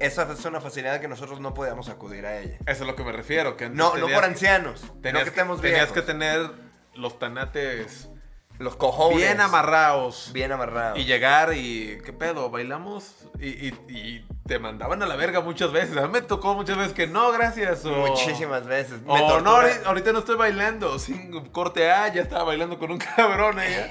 Esa 0.00 0.30
es 0.32 0.44
una 0.44 0.60
facilidad 0.60 1.00
que 1.00 1.08
nosotros 1.08 1.40
no 1.40 1.54
podíamos 1.54 1.88
acudir 1.88 2.26
a 2.26 2.38
ella. 2.40 2.56
Eso 2.66 2.82
es 2.82 2.86
lo 2.88 2.96
que 2.96 3.04
me 3.04 3.12
refiero. 3.12 3.56
Que 3.56 3.68
No, 3.68 3.96
no 3.96 4.08
por 4.08 4.24
ancianos. 4.24 4.80
Tenías, 5.02 5.12
no 5.12 5.18
que 5.20 5.24
que, 5.24 5.28
estemos 5.30 5.60
tenías 5.60 5.78
viejos. 5.80 5.94
que 5.94 6.02
tener 6.02 6.50
los 6.94 7.18
tanates 7.18 8.08
Los 8.58 8.76
cojones. 8.76 9.18
bien 9.18 9.40
amarrados. 9.40 10.30
Bien 10.32 10.52
amarrados. 10.52 10.98
Y 10.98 11.04
llegar 11.04 11.52
y, 11.54 11.98
¿qué 12.04 12.12
pedo? 12.12 12.50
¿Bailamos? 12.50 13.14
Y, 13.38 13.68
y- 13.68 13.74
y 13.88 14.26
te 14.46 14.58
mandaban 14.58 15.02
a 15.02 15.06
la 15.06 15.16
verga 15.16 15.40
muchas 15.40 15.70
veces. 15.72 15.96
A 15.96 16.02
mí 16.02 16.08
me 16.08 16.22
tocó 16.22 16.54
muchas 16.54 16.76
veces 16.76 16.92
que 16.92 17.06
no, 17.06 17.30
gracias. 17.32 17.84
O, 17.84 17.90
Muchísimas 17.90 18.66
veces. 18.66 19.02
Me 19.02 19.12
O 19.12 19.40
no, 19.40 19.56
ahorita 19.84 20.12
no 20.12 20.18
estoy 20.20 20.36
bailando. 20.36 20.98
Sin 20.98 21.48
corte 21.50 21.90
A, 21.90 22.08
ya 22.12 22.22
estaba 22.22 22.44
bailando 22.44 22.78
con 22.78 22.90
un 22.90 22.98
cabrón 23.16 23.60
ella. 23.60 23.90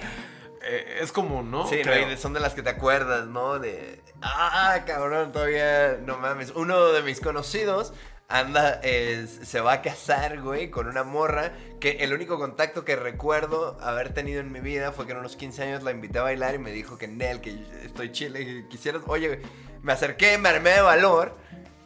Eh, 0.62 1.00
es 1.02 1.12
común, 1.12 1.52
¿no? 1.52 1.68
Sí, 1.68 1.82
no, 1.86 2.18
son 2.18 2.34
de 2.34 2.40
las 2.40 2.54
que 2.54 2.62
te 2.62 2.70
acuerdas, 2.70 3.28
¿no? 3.28 3.60
De. 3.60 4.02
Ah, 4.22 4.84
cabrón, 4.86 5.32
todavía. 5.32 5.98
No 6.04 6.18
mames. 6.18 6.52
Uno 6.56 6.90
de 6.90 7.02
mis 7.02 7.20
conocidos 7.20 7.94
anda. 8.28 8.82
se 8.82 9.62
va 9.62 9.74
a 9.74 9.82
casar, 9.82 10.42
güey, 10.42 10.70
con 10.70 10.88
una 10.88 11.04
morra. 11.04 11.54
Que 11.80 11.92
el 12.02 12.14
único 12.14 12.38
contacto 12.38 12.84
que 12.84 12.96
recuerdo 12.96 13.78
haber 13.82 14.14
tenido 14.14 14.42
en 14.42 14.52
mi 14.52 14.60
vida 14.60 14.92
fue 14.92 15.06
que 15.06 15.14
en 15.14 15.20
unos 15.20 15.36
15 15.36 15.64
años 15.64 15.84
la 15.84 15.92
invité 15.92 16.20
a 16.20 16.24
bailar 16.24 16.56
y 16.56 16.60
me 16.60 16.72
dijo 16.72 16.98
que 16.98 17.08
Nel, 17.08 17.40
que 17.40 17.58
estoy 17.84 18.12
chile, 18.12 18.46
que 18.46 18.68
quisieras. 18.68 19.02
Oye, 19.08 19.28
güey, 19.28 19.40
me 19.82 19.94
acerqué, 19.94 20.38
me 20.38 20.50
armé 20.50 20.72
de 20.72 20.82
valor. 20.82 21.38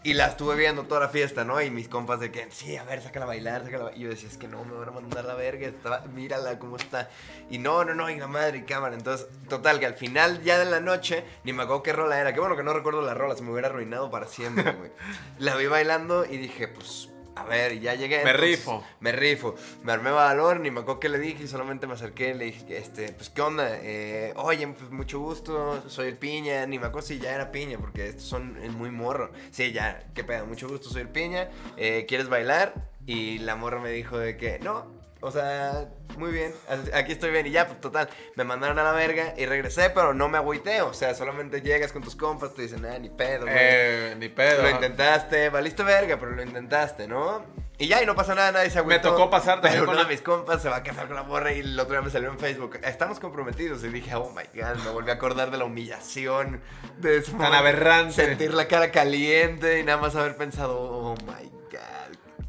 Y 0.06 0.16
la 0.16 0.28
estuve 0.28 0.56
viendo 0.58 0.84
toda 0.84 1.00
la 1.00 1.08
fiesta, 1.08 1.46
¿no? 1.46 1.62
Y 1.62 1.72
mis 1.72 1.88
compas 1.88 2.20
de 2.20 2.30
que, 2.30 2.52
sí, 2.52 2.76
a 2.76 2.84
ver, 2.84 3.02
sácala 3.02 3.24
a 3.24 3.28
bailar, 3.30 3.64
sácala 3.64 3.84
a 3.84 3.86
bailar. 3.86 3.98
Y 4.00 4.04
yo 4.04 4.10
decía, 4.10 4.28
es 4.28 4.38
que 4.38 4.50
no, 4.50 4.66
me 4.66 4.74
van 4.76 4.90
a 4.90 4.92
mandar 4.92 5.24
la 5.24 5.34
verga, 5.34 5.66
estaba- 5.66 6.02
mírala 6.14 6.60
cómo 6.60 6.76
está. 6.76 7.10
Y 7.50 7.58
no, 7.58 7.86
no, 7.86 7.94
no, 7.96 8.10
y 8.10 8.18
la 8.20 8.28
madre 8.28 8.58
y 8.58 8.62
cámara. 8.64 8.96
Entonces, 8.96 9.28
total, 9.48 9.80
que 9.80 9.86
al 9.86 9.94
final 9.94 10.44
ya 10.44 10.60
de 10.60 10.66
la 10.66 10.82
noche, 10.82 11.24
ni 11.46 11.54
me 11.54 11.64
acuerdo 11.64 11.84
qué 11.84 11.94
rola 11.94 12.20
era. 12.20 12.34
Qué 12.34 12.42
bueno 12.42 12.58
que 12.58 12.64
no 12.64 12.74
recuerdo 12.74 13.02
la 13.02 13.14
rola, 13.14 13.38
se 13.38 13.44
me 13.44 13.52
hubiera 13.52 13.70
arruinado 13.70 14.12
para 14.12 14.28
siempre, 14.28 14.74
güey. 14.74 14.92
la 15.40 15.56
vi 15.56 15.68
bailando 15.68 16.26
y 16.26 16.36
dije, 16.36 16.68
pues, 16.68 17.10
a 17.36 17.44
ver, 17.46 17.80
ya 17.80 17.96
llegué. 17.96 18.24
Me 18.24 18.32
entonces, 18.32 18.60
rifo. 18.60 18.84
Me 19.00 19.12
rifo. 19.12 19.56
Me 19.84 19.92
armé 19.92 20.12
valor, 20.12 20.60
ni 20.60 20.72
me 20.72 20.82
acuerdo 20.82 21.00
qué 21.00 21.10
le 21.10 21.20
dije, 21.20 21.44
y 21.44 21.48
solamente 21.48 21.88
me 21.88 21.94
acerqué, 21.94 22.34
le 22.34 22.46
dije, 22.46 22.78
este, 22.78 23.12
pues, 23.14 23.30
¿qué 23.30 23.42
onda? 23.42 23.68
Eh, 23.82 24.34
oye, 24.36 24.68
pues, 24.68 24.92
mucho 24.92 25.20
gusto, 25.20 25.84
soy 25.90 26.10
el 26.10 26.18
piña, 26.18 26.66
ni 26.66 26.80
me 26.80 26.88
acuerdo 26.88 27.08
si 27.08 27.20
ya 27.20 27.34
era 27.34 27.52
piña, 27.52 27.78
porque 27.80 28.08
estos 28.08 28.26
son 28.26 28.58
muy 28.78 28.92
morro. 28.92 29.32
Sí, 29.52 29.72
ya, 29.72 30.04
qué 30.14 30.24
pedo, 30.24 30.46
mucho 30.46 30.68
gusto, 30.68 30.90
soy 30.90 31.02
el 31.02 31.10
piña, 31.10 31.50
eh, 31.78 32.06
¿quieres 32.08 32.30
bailar? 32.30 32.74
Y 33.06 33.40
la 33.40 33.56
morra 33.56 33.80
me 33.80 33.90
dijo 33.90 34.18
de 34.18 34.38
que, 34.38 34.60
no, 34.60 35.03
o 35.24 35.32
sea, 35.32 35.88
muy 36.18 36.32
bien, 36.32 36.54
aquí 36.94 37.14
estoy 37.14 37.32
bien. 37.32 37.48
Y 37.48 37.52
ya, 37.52 37.66
pues 37.68 37.82
total, 37.82 38.10
me 38.36 38.44
mandaron 38.44 38.78
a 38.80 38.84
la 38.84 38.92
verga 38.92 39.34
y 39.38 39.46
regresé, 39.46 39.90
pero 39.90 40.14
no 40.14 40.30
me 40.30 40.38
agüité. 40.38 40.82
O 40.82 40.94
sea, 40.94 41.16
solamente 41.16 41.62
llegas 41.62 41.92
con 41.92 42.04
tus 42.04 42.16
compas, 42.16 42.54
te 42.54 42.62
dicen, 42.64 42.86
ah, 42.86 43.00
ni 43.00 43.10
pedo, 43.10 43.42
güey. 43.44 43.56
Eh, 43.58 44.16
ni 44.20 44.30
pedo. 44.30 44.62
Lo 44.62 44.70
intentaste, 44.70 45.50
valiste 45.50 45.84
verga, 45.84 46.18
pero 46.20 46.32
lo 46.32 46.44
intentaste, 46.44 47.08
¿no? 47.08 47.44
Y 47.80 47.88
ya, 47.88 48.04
y 48.04 48.06
no 48.06 48.16
pasa 48.16 48.36
nada, 48.36 48.52
nadie 48.52 48.70
se 48.70 48.78
agüitó. 48.80 49.10
tocó 49.10 49.32
pasar 49.32 49.56
también 49.60 49.74
Pero 49.74 49.86
con 49.88 49.96
uno 49.96 50.04
la- 50.04 50.08
de 50.08 50.14
mis 50.14 50.22
compas 50.22 50.62
se 50.62 50.70
va 50.70 50.78
a 50.78 50.84
casar 50.84 51.08
con 51.08 51.16
la 51.16 51.24
morra 51.24 51.52
y 51.54 51.60
el 51.62 51.78
otro 51.80 51.94
día 51.94 52.02
me 52.04 52.12
salió 52.12 52.30
en 52.30 52.38
Facebook. 52.38 52.80
Estamos 52.84 53.20
comprometidos. 53.20 53.84
Y 53.84 53.88
dije, 53.88 54.14
oh 54.16 54.30
my 54.30 54.44
god, 54.62 54.76
me 54.86 54.92
volví 54.92 55.10
a 55.10 55.14
acordar 55.16 55.50
de 55.50 55.58
la 55.58 55.66
humillación. 55.66 56.62
De 57.00 57.22
Tan 57.22 57.54
aberrante. 57.54 58.14
Sentir 58.14 58.54
la 58.54 58.68
cara 58.68 58.92
caliente 58.92 59.80
y 59.80 59.84
nada 59.84 59.98
más 60.00 60.16
haber 60.16 60.38
pensado, 60.38 60.78
oh 60.80 61.16
my 61.26 61.50
god. 61.50 61.63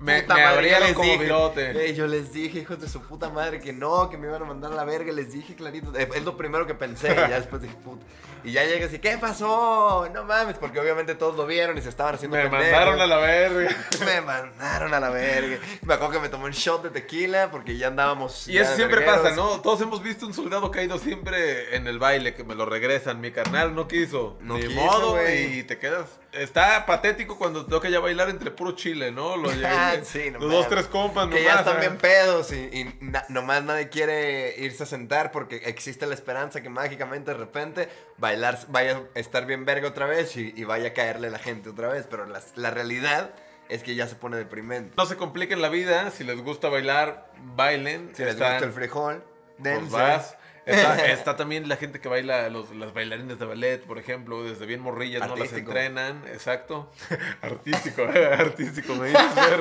Me- 0.05 0.23
puta 0.23 0.35
me 0.35 0.43
madre, 0.45 0.55
abrieron 0.57 0.95
como 0.95 1.05
dije. 1.13 1.23
virote. 1.23 1.89
Eh, 1.91 1.95
yo 1.95 2.07
les 2.07 2.33
dije, 2.33 2.61
hijos 2.61 2.81
de 2.81 2.89
su 2.89 3.01
puta 3.03 3.31
madre, 3.31 3.61
que 3.61 3.73
no, 3.73 4.09
que 4.11 4.17
me 4.17 4.27
iban 4.29 4.43
a 4.43 4.45
mandar 4.45 4.73
a 4.73 4.75
la 4.77 4.85
verga. 4.85 5.13
Les 5.13 5.33
dije 5.33 5.55
clarito. 5.55 5.93
Eh, 5.97 6.09
Es 6.15 6.25
lo 6.25 6.37
primero 6.37 6.67
que 6.67 6.75
pensé. 6.75 7.13
Y 7.13 7.15
ya 7.17 7.39
después 7.41 7.63
dije, 7.63 7.75
puta. 7.83 8.05
Y 8.45 8.53
ya 8.53 8.63
llegas 8.65 8.93
y, 8.93 8.99
¿qué 8.99 9.17
pasó? 9.17 10.07
No 10.13 10.25
mames, 10.25 10.57
porque 10.59 10.79
obviamente 10.79 11.15
todos 11.15 11.35
lo 11.35 11.47
vieron 11.47 11.79
y 11.79 11.81
se 11.81 11.89
estaban 11.89 12.15
haciendo 12.15 12.37
Me 12.37 12.43
pendejos. 12.43 12.71
mandaron 12.73 13.01
a 13.01 13.07
la 13.07 13.17
verga. 13.17 13.75
Me 14.05 14.21
mandaron 14.21 14.93
a 14.93 15.01
la 15.01 15.09
verga. 15.09 15.57
Me 15.83 15.95
acuerdo 15.95 16.13
que 16.15 16.21
me 16.21 16.29
tomé 16.29 16.45
un 16.45 16.51
shot 16.53 16.83
de 16.83 16.91
tequila 16.91 17.51
porque 17.51 17.79
ya 17.79 17.87
andábamos. 17.87 18.47
Y 18.47 18.53
ya 18.55 18.63
eso 18.63 18.77
siempre 18.77 18.99
vergueros. 19.01 19.23
pasa, 19.23 19.35
¿no? 19.35 19.61
Todos 19.63 19.81
hemos 19.81 20.03
visto 20.03 20.27
un 20.27 20.35
soldado 20.35 20.71
caído 20.71 20.99
siempre 20.99 21.75
en 21.75 21.87
el 21.87 21.99
baile, 21.99 22.35
que 22.35 22.45
me 22.45 22.55
lo 22.55 22.67
regresan. 22.67 23.19
Mi 23.21 23.31
carnal 23.33 23.75
no 23.75 23.89
quiso. 23.89 24.37
No 24.43 24.59
Ni 24.59 24.67
quiso, 24.67 24.81
modo, 24.81 25.11
güey. 25.13 25.61
y 25.61 25.63
te 25.63 25.79
quedas. 25.79 26.07
Está 26.35 26.85
patético 26.87 27.39
cuando 27.39 27.65
toca 27.67 27.89
ya 27.89 28.01
bailar 28.01 28.29
entre 28.29 28.51
puro 28.51 28.73
chile, 28.73 29.11
¿no? 29.13 29.37
Lo 29.37 29.51
Ah, 29.65 29.95
sí, 30.03 30.31
no 30.31 30.39
Los 30.41 30.51
dos, 30.51 30.69
tres 30.69 30.87
compas, 30.87 31.29
Que 31.29 31.43
ya 31.43 31.57
nomás, 31.57 31.67
están 31.67 31.81
bien 31.81 31.99
pedos 31.99 32.53
y, 32.53 32.57
y 32.73 32.97
na- 33.01 33.25
nomás 33.29 33.63
nadie 33.65 33.89
quiere 33.89 34.55
irse 34.59 34.83
a 34.83 34.87
sentar 34.87 35.31
porque 35.33 35.57
existe 35.65 36.07
la 36.07 36.15
esperanza 36.15 36.63
que 36.63 36.69
mágicamente 36.69 37.31
de 37.33 37.37
repente 37.39 37.89
bailar 38.19 38.59
vaya 38.69 39.03
a 39.15 39.19
estar 39.19 39.47
bien 39.47 39.65
verga 39.65 39.89
otra 39.89 40.07
vez 40.07 40.37
y, 40.37 40.53
y 40.57 40.65
vaya 40.65 40.89
a 40.89 40.93
caerle 40.93 41.31
la 41.31 41.39
gente 41.39 41.71
otra 41.71 41.89
vez. 41.89 42.07
Pero 42.11 42.27
la, 42.27 42.41
la 42.57 42.71
realidad 42.71 43.35
es 43.69 43.83
que 43.83 43.95
ya 43.95 44.07
se 44.07 44.15
pone 44.15 44.37
deprimente. 44.37 44.93
No 44.97 45.07
se 45.07 45.17
compliquen 45.17 45.63
la 45.63 45.69
vida. 45.69 46.11
Si 46.11 46.25
les 46.25 46.41
gusta 46.43 46.69
bailar, 46.69 47.31
bailen. 47.57 48.11
Si 48.15 48.23
les 48.25 48.35
Están- 48.35 48.53
gusta 48.55 48.67
el 48.67 48.73
frijol, 48.73 49.23
pues 49.23 49.63
dense. 49.65 49.91
vas. 49.93 50.37
Está, 50.67 51.07
está 51.13 51.37
también 51.37 51.69
la 51.69 51.77
gente 51.77 52.01
que 52.01 52.09
baila, 52.09 52.49
los, 52.49 52.75
las 52.75 52.93
bailarines 52.95 53.39
de 53.39 53.45
ballet, 53.45 53.83
por 53.83 53.99
ejemplo, 53.99 54.43
desde 54.45 54.67
bien 54.67 54.81
morrillas, 54.81 55.27
¿no? 55.29 55.37
Las 55.37 55.53
entrenan, 55.53 56.23
exacto. 56.29 56.91
artístico, 57.43 58.03
eh, 58.03 58.35
artístico, 58.39 58.95
me 58.95 59.09
dices 59.09 59.35
ver. 59.35 59.61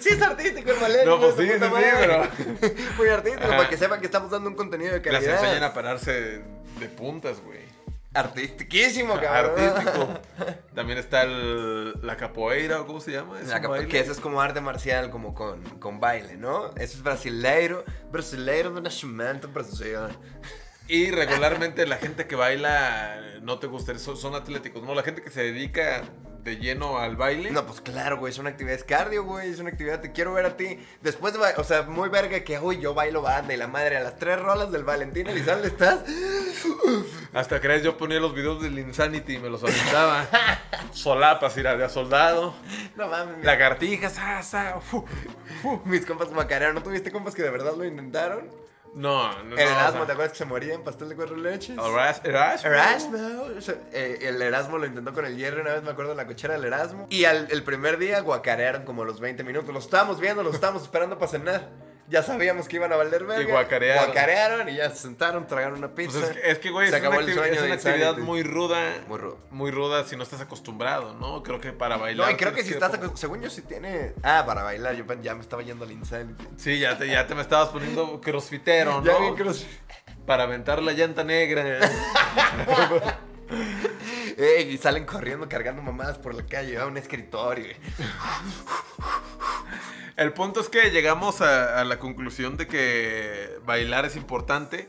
Sí, 0.00 0.08
es 0.10 0.22
artístico 0.22 0.70
el 0.70 0.80
ballet. 0.80 1.04
No, 1.04 1.18
pues 1.20 1.34
sí, 1.36 1.46
sí, 1.46 1.52
sí, 1.54 1.58
madre. 1.58 2.28
Muy 2.96 3.08
artístico, 3.08 3.44
Ajá. 3.44 3.56
para 3.56 3.68
que 3.68 3.76
sepan 3.76 4.00
que 4.00 4.06
estamos 4.06 4.30
dando 4.30 4.48
un 4.48 4.56
contenido 4.56 4.92
de 4.92 4.98
Las 5.10 5.22
calidad. 5.22 5.44
enseñan 5.44 5.64
a 5.64 5.74
pararse 5.74 6.12
de 6.78 6.88
puntas, 6.88 7.40
güey. 7.40 7.65
Artistiquísimo, 8.16 9.20
cabrón. 9.20 9.60
Artístico. 9.60 10.20
También 10.74 10.98
está 10.98 11.22
el, 11.22 11.94
la 12.02 12.16
capoeira, 12.16 12.80
¿o 12.80 12.86
cómo 12.86 13.00
se 13.00 13.12
llama? 13.12 13.40
¿Es 13.40 13.48
La 13.48 13.60
baile? 13.60 13.88
que 13.88 14.00
eso 14.00 14.12
es 14.12 14.20
como 14.20 14.40
arte 14.40 14.60
marcial, 14.60 15.10
como 15.10 15.34
con, 15.34 15.62
con 15.78 16.00
baile, 16.00 16.36
¿no? 16.36 16.68
Eso 16.76 16.96
es 16.96 17.02
brasileiro, 17.02 17.84
brasileiro 18.10 18.72
de 18.72 18.80
nascimento 18.80 19.48
brasileiro. 19.48 20.08
Y 20.88 21.10
regularmente 21.10 21.86
la 21.86 21.96
gente 21.96 22.26
que 22.26 22.36
baila, 22.36 23.20
no 23.42 23.58
te 23.58 23.66
gusta, 23.66 23.96
son, 23.98 24.16
son 24.16 24.34
atléticos, 24.34 24.82
¿no? 24.82 24.94
La 24.94 25.02
gente 25.02 25.22
que 25.22 25.30
se 25.30 25.42
dedica 25.42 26.02
de 26.46 26.56
lleno 26.56 26.98
al 26.98 27.16
baile. 27.16 27.50
No, 27.50 27.66
pues 27.66 27.80
claro, 27.80 28.18
güey, 28.18 28.32
es 28.32 28.38
una 28.38 28.50
actividad, 28.50 28.76
es 28.76 28.84
cardio, 28.84 29.24
güey, 29.24 29.50
es 29.50 29.58
una 29.58 29.70
actividad, 29.70 30.00
te 30.00 30.12
quiero 30.12 30.32
ver 30.32 30.46
a 30.46 30.56
ti. 30.56 30.78
Después 31.02 31.34
de, 31.34 31.40
o 31.56 31.64
sea, 31.64 31.82
muy 31.82 32.08
verga 32.08 32.40
que, 32.44 32.58
uy, 32.58 32.78
yo 32.78 32.94
bailo 32.94 33.20
banda 33.20 33.52
y 33.52 33.56
la 33.56 33.66
madre, 33.66 33.96
a 33.96 34.00
las 34.00 34.16
tres 34.16 34.40
rolas 34.40 34.70
del 34.70 34.84
Valentín 34.84 35.26
Elizalde 35.26 35.68
estás... 35.68 36.00
Hasta 37.32 37.60
crees, 37.60 37.82
yo 37.82 37.96
ponía 37.96 38.18
los 38.20 38.34
videos 38.34 38.62
del 38.62 38.78
Insanity 38.78 39.34
y 39.34 39.38
me 39.38 39.48
los 39.50 39.62
aventaba. 39.62 40.26
Solapas, 40.92 41.56
ir 41.58 41.68
a 41.68 41.88
soldado. 41.88 42.54
No 42.96 43.08
mames, 43.08 43.44
Lagartijas, 43.44 44.18
fu, 44.80 45.04
fu. 45.62 45.80
mis 45.84 46.06
compas 46.06 46.30
macarearon, 46.32 46.74
¿no 46.74 46.82
tuviste 46.82 47.10
compas 47.12 47.34
que 47.34 47.42
de 47.42 47.50
verdad 47.50 47.74
lo 47.76 47.84
intentaron? 47.84 48.50
No, 48.94 49.30
no, 49.30 49.44
no. 49.44 49.56
el 49.58 49.68
o 49.68 49.70
Erasmo, 49.70 49.98
sea, 49.98 50.06
¿te 50.06 50.12
acuerdas 50.12 50.32
que 50.32 50.38
se 50.38 50.44
moría 50.46 50.72
en 50.72 50.82
pastel 50.82 51.10
de 51.10 51.16
cuatro 51.16 51.36
leches? 51.36 51.76
Eras- 51.76 52.22
Erasmo. 52.24 52.70
Erasmo. 52.70 53.18
O 53.58 53.60
sea, 53.60 53.74
eh, 53.92 54.20
el 54.22 54.40
Erasmo 54.40 54.78
lo 54.78 54.86
intentó 54.86 55.12
con 55.12 55.26
el 55.26 55.36
hierro 55.36 55.60
una 55.60 55.74
vez, 55.74 55.82
me 55.82 55.90
acuerdo, 55.90 56.12
en 56.12 56.16
la 56.16 56.26
cochera 56.26 56.54
del 56.54 56.64
Erasmo. 56.64 57.06
Y 57.10 57.26
al, 57.26 57.46
el 57.50 57.62
primer 57.62 57.98
día 57.98 58.20
guacarearon 58.20 58.84
como 58.86 59.04
los 59.04 59.20
20 59.20 59.44
minutos. 59.44 59.74
Los 59.74 59.84
estábamos 59.84 60.18
viendo, 60.18 60.42
los 60.42 60.54
estábamos 60.54 60.82
esperando 60.82 61.18
para 61.18 61.30
cenar. 61.30 61.68
Ya 62.08 62.22
sabíamos 62.22 62.68
que 62.68 62.76
iban 62.76 62.92
a 62.92 62.96
valer 62.96 63.24
verga. 63.24 63.42
Y 63.42 63.46
guacarearon. 63.50 64.04
Guacarearon 64.06 64.68
y 64.68 64.76
ya 64.76 64.90
se 64.90 64.98
sentaron, 64.98 65.46
tragaron 65.46 65.78
una 65.78 65.88
Pues 65.88 66.06
pizza. 66.08 66.24
es 66.24 66.30
que, 66.32 66.50
es 66.52 66.58
que, 66.60 66.70
güey, 66.70 66.88
Se 66.88 66.94
es 66.96 67.00
una, 67.02 67.08
acabó 67.08 67.20
el 67.20 67.28
activi- 67.28 67.34
sueño 67.34 67.52
es 67.54 67.60
de 67.60 67.66
una 67.66 67.74
actividad 67.74 68.16
muy 68.18 68.42
ruda. 68.44 68.94
Muy 69.08 69.18
rudo. 69.18 69.38
Muy 69.50 69.70
ruda 69.72 70.04
si 70.04 70.14
no 70.16 70.22
estás 70.22 70.40
acostumbrado, 70.40 71.14
¿no? 71.14 71.42
Creo 71.42 71.60
que 71.60 71.72
para 71.72 71.96
bailar. 71.96 72.28
No, 72.28 72.32
y 72.32 72.36
creo 72.36 72.52
que 72.54 72.62
si 72.62 72.72
estás, 72.74 72.92
aco- 72.94 73.16
según 73.16 73.42
yo, 73.42 73.50
si 73.50 73.62
tiene... 73.62 74.12
Ah, 74.22 74.44
para 74.46 74.62
bailar, 74.62 74.94
yo 74.94 75.04
ya 75.20 75.34
me 75.34 75.40
estaba 75.40 75.62
yendo 75.62 75.84
al 75.84 75.90
Insanity. 75.90 76.44
Sí, 76.56 76.78
ya 76.78 76.96
te, 76.96 77.08
ya 77.08 77.26
te 77.26 77.34
me 77.34 77.42
estabas 77.42 77.70
poniendo 77.70 78.20
crossfitero, 78.20 79.00
¿no? 79.00 79.04
Ya 79.04 79.18
vi 79.18 79.34
cross... 79.36 79.66
Para 80.26 80.44
aventar 80.44 80.82
la 80.82 80.92
llanta 80.92 81.24
negra. 81.24 81.78
Ey, 84.36 84.70
y 84.72 84.78
salen 84.78 85.04
corriendo 85.06 85.48
cargando 85.48 85.80
mamadas 85.82 86.18
por 86.18 86.34
la 86.34 86.44
calle 86.44 86.76
a 86.78 86.86
un 86.86 86.96
escritorio. 86.96 87.74
El 90.16 90.32
punto 90.32 90.60
es 90.60 90.68
que 90.68 90.90
llegamos 90.90 91.42
a, 91.42 91.78
a 91.80 91.84
la 91.84 91.98
conclusión 91.98 92.56
de 92.56 92.66
que 92.66 93.58
bailar 93.66 94.06
es 94.06 94.16
importante 94.16 94.88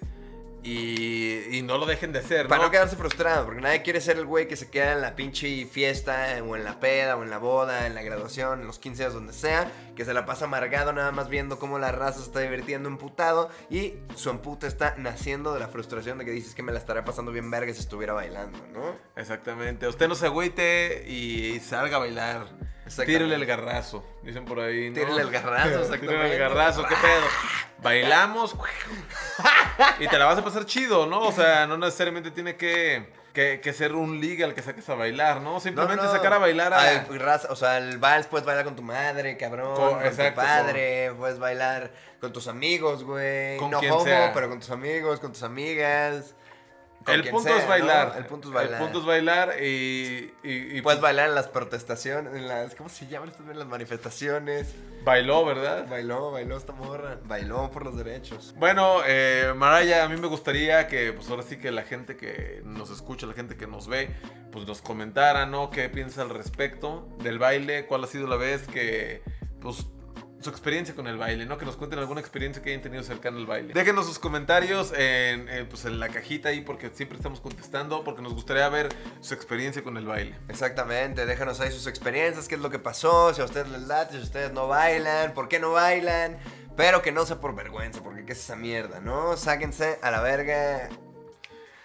y, 0.63 1.57
y 1.57 1.61
no 1.61 1.77
lo 1.77 1.85
dejen 1.85 2.11
de 2.11 2.19
hacer, 2.19 2.47
Para 2.47 2.59
¿no? 2.59 2.65
no 2.67 2.71
quedarse 2.71 2.95
frustrado, 2.95 3.45
porque 3.45 3.61
nadie 3.61 3.81
quiere 3.83 4.01
ser 4.01 4.17
el 4.17 4.25
güey 4.25 4.47
que 4.47 4.55
se 4.55 4.69
queda 4.69 4.93
en 4.93 5.01
la 5.01 5.15
pinche 5.15 5.65
fiesta, 5.65 6.27
o 6.45 6.55
en 6.55 6.63
la 6.63 6.79
peda, 6.79 7.15
o 7.15 7.23
en 7.23 7.29
la 7.29 7.37
boda, 7.37 7.87
en 7.87 7.95
la 7.95 8.01
graduación, 8.01 8.61
en 8.61 8.67
los 8.67 8.79
15 8.79 9.03
años, 9.03 9.13
donde 9.13 9.33
sea, 9.33 9.71
que 9.97 10.05
se 10.05 10.13
la 10.13 10.27
pasa 10.27 10.45
amargado 10.45 10.93
nada 10.93 11.11
más 11.11 11.27
viendo 11.27 11.57
cómo 11.57 11.79
la 11.79 11.91
raza 11.91 12.19
se 12.19 12.25
está 12.25 12.39
divirtiendo 12.39 12.87
emputado 12.87 13.49
y 13.71 13.95
su 14.15 14.29
emputa 14.29 14.67
está 14.67 14.93
naciendo 14.95 15.55
de 15.55 15.59
la 15.59 15.69
frustración 15.69 16.19
de 16.19 16.25
que 16.25 16.31
dices 16.31 16.53
que 16.53 16.61
me 16.61 16.71
la 16.71 16.77
estaría 16.77 17.03
pasando 17.03 17.31
bien 17.31 17.49
verga 17.49 17.73
si 17.73 17.79
estuviera 17.79 18.13
bailando, 18.13 18.59
¿no? 18.71 18.95
Exactamente. 19.15 19.87
Usted 19.87 20.07
no 20.07 20.13
se 20.13 20.27
agüite 20.27 21.03
y 21.09 21.59
salga 21.61 21.95
a 21.95 21.99
bailar. 21.99 22.45
Tírele 23.05 23.35
el 23.35 23.45
garrazo, 23.45 24.05
dicen 24.21 24.45
por 24.45 24.59
ahí, 24.59 24.89
¿no? 24.91 24.95
Tírele 24.95 25.21
el 25.23 25.31
garrazo, 25.31 25.63
Tírele 25.67 25.83
exactamente. 25.83 26.33
el 26.33 26.39
garrazo, 26.39 26.83
¿qué 26.83 26.95
pedo? 26.95 27.25
Bailamos 27.81 28.55
y 29.99 30.07
te 30.07 30.17
la 30.17 30.25
vas 30.25 30.37
a 30.37 30.43
pasar 30.43 30.65
chido, 30.65 31.07
¿no? 31.07 31.21
O 31.21 31.31
sea, 31.31 31.65
no 31.65 31.77
necesariamente 31.77 32.31
tiene 32.31 32.55
que, 32.55 33.11
que, 33.37 33.61
que 33.61 33.71
ser 33.71 33.93
un 33.93 34.19
liga 34.19 34.47
al 34.47 34.55
que 34.55 34.63
saques 34.63 34.89
a 34.89 34.95
bailar, 34.95 35.41
¿no? 35.41 35.59
Simplemente 35.59 35.97
No, 36.03 36.09
no. 36.09 36.11
sacar 36.15 36.33
a 36.33 36.39
bailar 36.39 36.73
a... 36.73 36.81
Ay, 36.81 37.05
raza, 37.19 37.49
o 37.51 37.55
sea, 37.55 37.77
el 37.77 37.99
vals 37.99 38.25
puedes 38.25 38.47
bailar 38.47 38.65
con 38.65 38.75
tu 38.75 38.81
madre, 38.81 39.37
cabrón. 39.37 39.75
Co- 39.75 39.91
con 39.91 40.03
exacto, 40.05 40.41
tu 40.41 40.47
padre, 40.47 41.11
puedes 41.15 41.37
bailar 41.37 41.91
con 42.19 42.33
tus 42.33 42.47
amigos, 42.47 43.03
güey. 43.03 43.57
Con 43.57 43.69
no 43.69 43.79
quien 43.79 43.91
homo, 43.91 44.03
sea. 44.03 44.31
pero 44.33 44.49
con 44.49 44.59
tus 44.59 44.71
amigos, 44.71 45.19
con 45.19 45.31
tus 45.33 45.43
amigas. 45.43 46.33
El 47.07 47.29
punto 47.29 47.49
sea, 47.49 47.57
es 47.57 47.63
¿no? 47.63 47.69
bailar. 47.69 48.13
El 48.17 48.25
punto 48.25 48.47
es 48.49 48.53
bailar. 48.53 48.73
El 48.73 48.83
punto 48.83 48.99
es 48.99 49.05
bailar 49.05 49.63
y... 49.63 50.33
y, 50.43 50.77
y 50.77 50.81
Puedes 50.81 51.01
bailar 51.01 51.29
en 51.29 51.35
las 51.35 51.47
protestaciones, 51.47 52.33
en 52.35 52.47
las. 52.47 52.75
¿Cómo 52.75 52.89
se 52.89 53.07
llaman 53.07 53.29
estas? 53.29 53.47
En 53.49 53.59
las 53.59 53.67
manifestaciones. 53.67 54.75
bailó, 55.03 55.45
¿verdad? 55.45 55.87
Bailó, 55.89 56.31
bailó 56.31 56.57
esta 56.57 56.73
morra. 56.73 57.19
Bailó 57.25 57.71
por 57.71 57.85
los 57.85 57.97
derechos. 57.97 58.53
Bueno, 58.57 59.01
eh, 59.05 59.53
Maraya, 59.55 60.03
a 60.03 60.09
mí 60.09 60.19
me 60.19 60.27
gustaría 60.27 60.87
que, 60.87 61.13
pues 61.13 61.29
ahora 61.29 61.43
sí 61.43 61.57
que 61.57 61.71
la 61.71 61.83
gente 61.83 62.17
que 62.17 62.61
nos 62.65 62.89
escucha, 62.89 63.25
la 63.25 63.33
gente 63.33 63.57
que 63.57 63.67
nos 63.67 63.87
ve, 63.87 64.09
pues 64.51 64.67
nos 64.67 64.81
comentara, 64.81 65.45
¿no? 65.45 65.69
¿Qué 65.69 65.89
piensa 65.89 66.21
al 66.21 66.29
respecto 66.29 67.07
del 67.19 67.39
baile? 67.39 67.85
¿Cuál 67.85 68.03
ha 68.03 68.07
sido 68.07 68.27
la 68.27 68.35
vez 68.37 68.67
que, 68.67 69.21
pues, 69.61 69.85
su 70.39 70.49
experiencia 70.49 70.93
con 70.95 71.07
el 71.07 71.17
baile, 71.17 71.45
¿no? 71.45 71.57
Que 71.57 71.65
nos 71.65 71.75
cuenten 71.75 71.99
alguna 71.99 72.21
experiencia 72.21 72.61
que 72.61 72.69
hayan 72.69 72.81
tenido 72.81 73.03
cercana 73.03 73.37
al 73.37 73.45
baile. 73.45 73.73
Déjenos 73.73 74.05
sus 74.05 74.19
comentarios 74.19 74.91
en, 74.91 75.49
eh, 75.49 75.65
pues, 75.67 75.85
en 75.85 75.99
la 75.99 76.09
cajita 76.09 76.49
ahí 76.49 76.61
porque 76.61 76.91
siempre 76.93 77.17
estamos 77.17 77.39
contestando, 77.39 78.03
porque 78.03 78.21
nos 78.21 78.33
gustaría 78.33 78.67
ver 78.69 78.89
su 79.21 79.33
experiencia 79.33 79.83
con 79.83 79.97
el 79.97 80.05
baile. 80.05 80.35
Exactamente, 80.47 81.25
déjanos 81.25 81.59
ahí 81.59 81.71
sus 81.71 81.87
experiencias, 81.87 82.47
qué 82.47 82.55
es 82.55 82.61
lo 82.61 82.69
que 82.69 82.79
pasó, 82.79 83.33
si 83.33 83.41
a 83.41 83.45
ustedes 83.45 83.69
les 83.69 83.81
late, 83.87 84.17
si 84.17 84.23
ustedes 84.23 84.51
no 84.51 84.67
bailan, 84.67 85.33
por 85.33 85.47
qué 85.47 85.59
no 85.59 85.71
bailan. 85.71 86.37
Pero 86.75 87.01
que 87.01 87.11
no 87.11 87.25
sea 87.25 87.39
por 87.39 87.55
vergüenza, 87.55 88.03
porque 88.03 88.23
qué 88.23 88.33
es 88.33 88.39
esa 88.39 88.55
mierda, 88.55 88.99
¿no? 88.99 89.35
Sáquense 89.35 89.97
a 90.03 90.11
la 90.11 90.21
verga. 90.21 90.89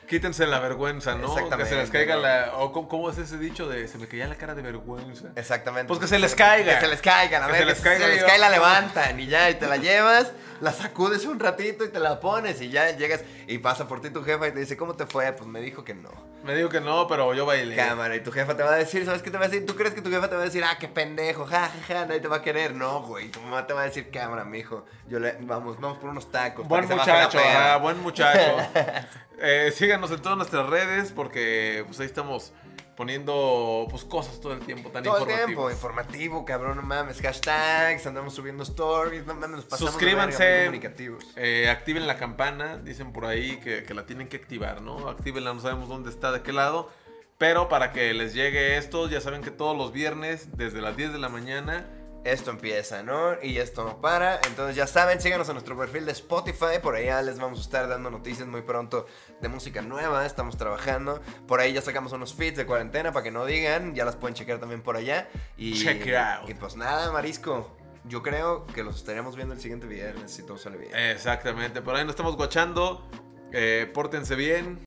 Quítense 0.08 0.46
la 0.46 0.58
vergüenza, 0.58 1.14
¿no? 1.14 1.20
Que 1.34 1.40
se 1.40 1.40
Exactamente, 1.44 1.76
les 1.76 1.90
caiga 1.90 2.14
¿no? 2.16 2.20
la... 2.22 2.52
O 2.56 2.72
¿cómo, 2.88 3.08
es 3.10 3.18
ese 3.18 3.38
dicho 3.38 3.68
de 3.68 3.88
se 3.88 3.96
me 3.98 4.06
caía 4.08 4.26
la 4.26 4.34
cara 4.34 4.54
de 4.54 4.60
vergüenza? 4.62 5.28
Exactamente. 5.36 5.88
Pues 5.88 6.00
que 6.00 6.06
se 6.06 6.18
les 6.18 6.34
caiga. 6.34 6.74
Que 6.74 6.80
se 6.84 6.88
les 6.88 7.00
caiga, 7.00 7.38
la 7.40 7.46
Que 7.46 7.52
verga. 7.52 7.66
se 7.66 7.72
les 7.74 7.80
caiga 7.82 8.06
se 8.06 8.12
les 8.14 8.22
y- 8.22 8.26
cae, 8.26 8.38
la 8.38 8.50
levantan 8.50 9.18
y 9.18 9.26
ya, 9.26 9.48
y 9.48 9.54
te 9.54 9.66
la 9.66 9.78
llevas, 9.78 10.32
la 10.60 10.72
sacudes 10.72 11.24
un 11.24 11.40
ratito 11.40 11.84
y 11.84 11.88
te 11.88 11.98
la 11.98 12.20
pones 12.20 12.60
y 12.60 12.68
ya 12.68 12.90
llegas 12.90 13.22
y 13.46 13.58
pasa 13.58 13.88
por 13.88 14.00
ti 14.02 14.10
tu 14.10 14.22
jefa 14.22 14.48
y 14.48 14.52
te 14.52 14.60
dice, 14.60 14.76
¿cómo 14.76 14.94
te 14.94 15.06
fue? 15.06 15.32
Pues 15.32 15.48
me 15.48 15.60
dijo 15.60 15.82
que 15.82 15.94
no. 15.94 16.10
Me 16.44 16.54
digo 16.54 16.68
que 16.68 16.80
no, 16.80 17.06
pero 17.08 17.32
yo 17.34 17.46
bailé. 17.46 17.74
Cámara, 17.76 18.14
y 18.16 18.20
tu 18.20 18.32
jefa 18.32 18.56
te 18.56 18.62
va 18.64 18.72
a 18.74 18.76
decir, 18.76 19.04
¿sabes 19.06 19.22
qué 19.22 19.30
te 19.30 19.38
va 19.38 19.44
a 19.46 19.48
decir? 19.48 19.64
¿Tú 19.64 19.76
crees 19.76 19.94
que 19.94 20.02
tu 20.02 20.10
jefa 20.10 20.28
te 20.28 20.34
va 20.34 20.42
a 20.42 20.44
decir, 20.44 20.62
ah, 20.64 20.76
qué 20.78 20.88
pendejo, 20.88 21.46
ja, 21.46 21.68
ja, 21.68 21.94
ja, 21.94 22.06
nadie 22.06 22.20
te 22.20 22.28
va 22.28 22.36
a 22.36 22.42
querer? 22.42 22.74
No, 22.74 23.02
güey, 23.02 23.28
tu 23.30 23.40
mamá 23.40 23.66
te 23.66 23.72
va 23.72 23.82
a 23.82 23.84
decir, 23.84 24.10
cámara, 24.10 24.44
mijo, 24.44 24.84
yo 25.08 25.20
le, 25.20 25.36
vamos, 25.40 25.80
vamos 25.80 25.98
por 25.98 26.10
unos 26.10 26.30
tacos. 26.30 26.66
Buen 26.68 26.86
que 26.88 26.94
muchacho, 26.96 27.38
peda". 27.38 27.74
ah, 27.74 27.76
buen 27.78 27.98
muchacho. 28.00 28.56
Eh, 29.42 29.72
síganos 29.74 30.10
en 30.12 30.22
todas 30.22 30.38
nuestras 30.38 30.68
redes 30.68 31.12
porque 31.14 31.82
pues 31.86 31.98
ahí 32.00 32.06
estamos 32.06 32.52
poniendo 32.96 33.86
pues 33.90 34.04
cosas 34.04 34.40
todo 34.40 34.52
el 34.52 34.60
tiempo 34.60 34.90
tan 34.90 35.02
Todo 35.02 35.26
el 35.26 35.34
tiempo, 35.34 35.70
informativo, 35.70 36.44
cabrón, 36.44 36.76
no 36.76 36.82
mames, 36.82 37.20
hashtags, 37.20 38.06
andamos 38.06 38.34
subiendo 38.34 38.62
stories, 38.62 39.26
no 39.26 39.34
mames, 39.34 39.56
nos 39.56 39.64
pasamos 39.64 39.92
Suscríbanse, 39.94 40.60
comunicativos. 40.66 41.24
eh, 41.36 41.68
activen 41.70 42.06
la 42.06 42.16
campana, 42.18 42.76
dicen 42.76 43.12
por 43.12 43.24
ahí 43.26 43.56
que, 43.58 43.82
que 43.82 43.94
la 43.94 44.06
tienen 44.06 44.28
que 44.28 44.36
activar, 44.36 44.82
¿no? 44.82 45.08
Actívenla, 45.08 45.52
no 45.54 45.60
sabemos 45.60 45.88
dónde 45.88 46.10
está, 46.10 46.30
de 46.32 46.42
qué 46.42 46.52
lado. 46.52 46.90
Pero 47.38 47.68
para 47.68 47.90
que 47.90 48.14
les 48.14 48.34
llegue 48.34 48.76
esto, 48.76 49.08
ya 49.08 49.20
saben 49.20 49.42
que 49.42 49.50
todos 49.50 49.76
los 49.76 49.92
viernes, 49.92 50.56
desde 50.56 50.80
las 50.80 50.96
10 50.96 51.12
de 51.14 51.18
la 51.18 51.28
mañana, 51.28 51.88
esto 52.24 52.50
empieza, 52.50 53.02
¿no? 53.02 53.34
Y 53.42 53.58
esto 53.58 53.84
no 53.84 54.00
para. 54.00 54.40
Entonces 54.46 54.76
ya 54.76 54.86
saben, 54.86 55.20
síganos 55.20 55.48
en 55.48 55.54
nuestro 55.54 55.76
perfil 55.76 56.06
de 56.06 56.12
Spotify. 56.12 56.78
Por 56.82 56.94
allá 56.94 57.20
les 57.22 57.38
vamos 57.38 57.58
a 57.58 57.62
estar 57.62 57.88
dando 57.88 58.10
noticias 58.10 58.46
muy 58.46 58.62
pronto 58.62 59.06
de 59.40 59.48
música 59.48 59.82
nueva. 59.82 60.24
Estamos 60.24 60.56
trabajando. 60.56 61.20
Por 61.46 61.60
ahí 61.60 61.72
ya 61.72 61.82
sacamos 61.82 62.12
unos 62.12 62.34
feeds 62.34 62.56
de 62.56 62.66
cuarentena 62.66 63.12
para 63.12 63.24
que 63.24 63.30
no 63.30 63.44
digan. 63.44 63.94
Ya 63.94 64.04
las 64.04 64.16
pueden 64.16 64.34
checar 64.34 64.58
también 64.58 64.82
por 64.82 64.96
allá. 64.96 65.28
Y, 65.56 65.74
Check 65.74 66.06
it 66.06 66.14
out. 66.14 66.48
Y 66.48 66.54
pues 66.54 66.76
nada, 66.76 67.10
Marisco. 67.10 67.76
Yo 68.04 68.22
creo 68.22 68.66
que 68.66 68.82
los 68.82 68.96
estaremos 68.96 69.36
viendo 69.36 69.54
el 69.54 69.60
siguiente 69.60 69.86
viernes 69.86 70.32
si 70.32 70.42
todo 70.42 70.58
sale 70.58 70.76
bien. 70.76 70.94
Exactamente, 70.94 71.82
por 71.82 71.94
ahí 71.94 72.02
nos 72.04 72.12
estamos 72.12 72.36
guachando. 72.36 73.08
Eh, 73.52 73.88
pórtense 73.92 74.34
bien. 74.34 74.82